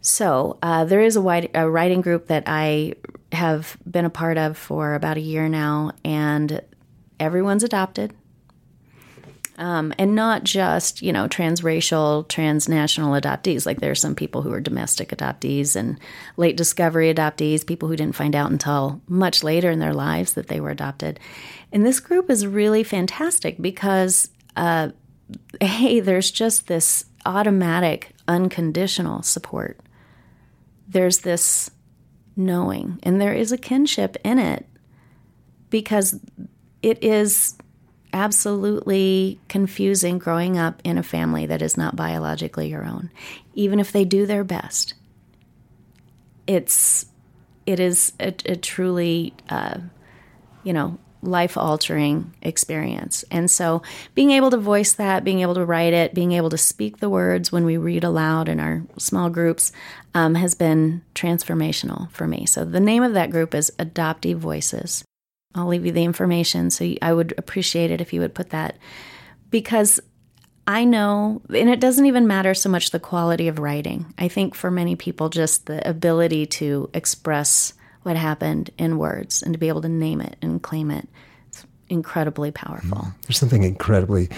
[0.00, 2.94] So uh, there is a, wide, a writing group that I
[3.32, 6.62] have been a part of for about a year now, and
[7.18, 8.14] everyone's adopted.
[9.60, 13.66] Um, and not just you know transracial transnational adoptees.
[13.66, 16.00] Like there are some people who are domestic adoptees and
[16.38, 20.48] late discovery adoptees people who didn't find out until much later in their lives that
[20.48, 21.20] they were adopted.
[21.72, 24.88] And this group is really fantastic because uh,
[25.60, 29.78] hey there's just this automatic unconditional support.
[30.88, 31.70] There's this
[32.34, 34.66] knowing and there is a kinship in it
[35.68, 36.18] because
[36.80, 37.56] it is
[38.12, 43.10] absolutely confusing growing up in a family that is not biologically your own,
[43.54, 44.94] even if they do their best.
[46.46, 47.06] It's
[47.66, 49.78] it is a, a truly, uh,
[50.64, 53.24] you know, life altering experience.
[53.30, 53.82] And so
[54.14, 57.10] being able to voice that, being able to write it, being able to speak the
[57.10, 59.70] words when we read aloud in our small groups
[60.14, 62.46] um, has been transformational for me.
[62.46, 65.04] So the name of that group is Adoptee Voices.
[65.54, 66.70] I'll leave you the information.
[66.70, 68.76] So I would appreciate it if you would put that
[69.50, 70.00] because
[70.66, 74.14] I know, and it doesn't even matter so much the quality of writing.
[74.18, 77.72] I think for many people, just the ability to express
[78.02, 81.08] what happened in words and to be able to name it and claim it
[81.52, 82.98] is incredibly powerful.
[82.98, 83.14] Mm.
[83.22, 84.28] There's something incredibly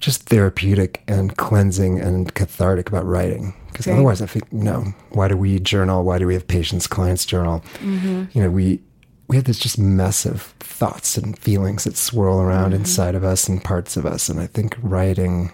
[0.00, 3.54] just therapeutic and cleansing and cathartic about writing.
[3.66, 6.02] Because otherwise, I think, you know, why do we journal?
[6.04, 7.64] Why do we have patients, clients journal?
[7.78, 8.24] Mm-hmm.
[8.32, 8.80] You know, we
[9.28, 12.80] we have this just mess of thoughts and feelings that swirl around mm-hmm.
[12.80, 14.28] inside of us and parts of us.
[14.28, 15.52] And I think writing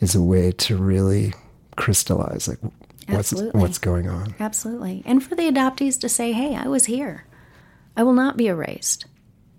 [0.00, 1.34] is a way to really
[1.76, 2.58] crystallize like
[3.08, 4.34] what's what's going on.
[4.38, 5.02] Absolutely.
[5.04, 7.24] And for the adoptees to say, "Hey, I was here.
[7.96, 9.06] I will not be erased."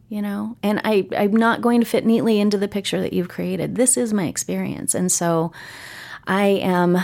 [0.08, 3.30] You know, and I I'm not going to fit neatly into the picture that you've
[3.30, 3.76] created.
[3.76, 5.52] This is my experience, and so
[6.26, 6.98] I am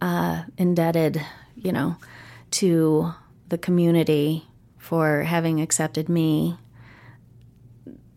[0.00, 1.24] uh, indebted,
[1.54, 1.96] you know,
[2.52, 3.12] to
[3.48, 4.49] the community
[4.90, 6.56] for having accepted me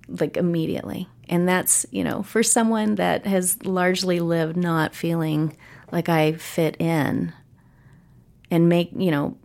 [0.08, 1.08] like immediately.
[1.30, 5.56] And that's, you know, for someone that has largely lived not feeling
[5.92, 7.32] like I fit in
[8.50, 9.38] and make, you know,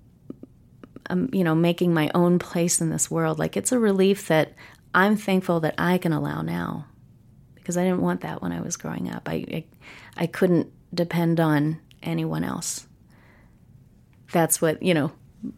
[1.11, 3.39] um, you know, making my own place in this world.
[3.39, 4.55] Like it's a relief that
[4.95, 6.87] I'm thankful that I can allow now
[7.57, 9.29] because I didn't want that when I was growing up.
[9.29, 9.65] I, I,
[10.17, 12.87] I couldn't depend on anyone else.
[14.33, 15.13] That's what, you know,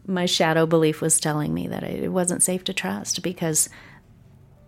[0.05, 3.69] my shadow belief was telling me that it wasn't safe to trust because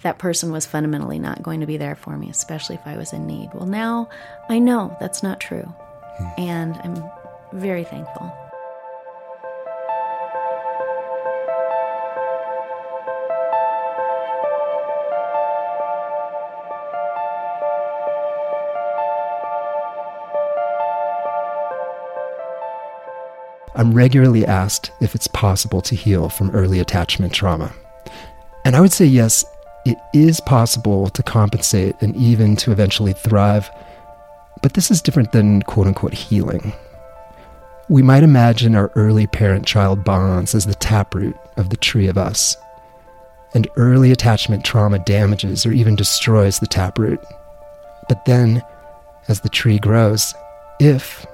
[0.01, 3.13] that person was fundamentally not going to be there for me, especially if I was
[3.13, 3.49] in need.
[3.53, 4.09] Well, now
[4.49, 5.63] I know that's not true.
[6.17, 6.41] Hmm.
[6.41, 8.31] And I'm very thankful.
[23.83, 27.73] I'm regularly asked if it's possible to heal from early attachment trauma.
[28.63, 29.43] And I would say yes,
[29.85, 33.69] it is possible to compensate and even to eventually thrive.
[34.61, 36.71] But this is different than quote unquote healing.
[37.89, 42.17] We might imagine our early parent child bonds as the taproot of the tree of
[42.17, 42.55] us.
[43.53, 47.19] And early attachment trauma damages or even destroys the taproot.
[48.07, 48.63] But then,
[49.27, 50.33] as the tree grows,
[50.79, 51.27] if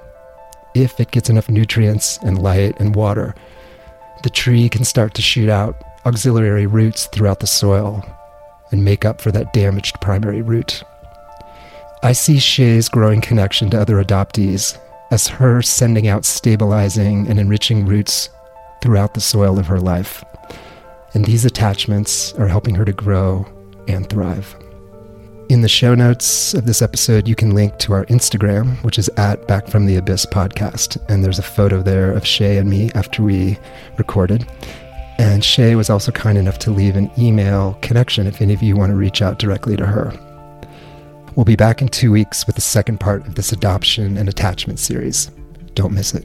[0.74, 3.34] if it gets enough nutrients and light and water,
[4.22, 8.04] the tree can start to shoot out auxiliary roots throughout the soil
[8.70, 10.82] and make up for that damaged primary root.
[12.02, 14.78] I see Shay's growing connection to other adoptees
[15.10, 18.30] as her sending out stabilizing and enriching roots
[18.80, 20.24] throughout the soil of her life.
[21.12, 23.46] And these attachments are helping her to grow
[23.88, 24.54] and thrive.
[25.50, 29.10] In the show notes of this episode, you can link to our Instagram, which is
[29.16, 30.96] at Back from the Abyss podcast.
[31.08, 33.58] And there's a photo there of Shay and me after we
[33.98, 34.46] recorded.
[35.18, 38.76] And Shay was also kind enough to leave an email connection if any of you
[38.76, 40.12] want to reach out directly to her.
[41.34, 44.78] We'll be back in two weeks with the second part of this adoption and attachment
[44.78, 45.32] series.
[45.74, 46.24] Don't miss it.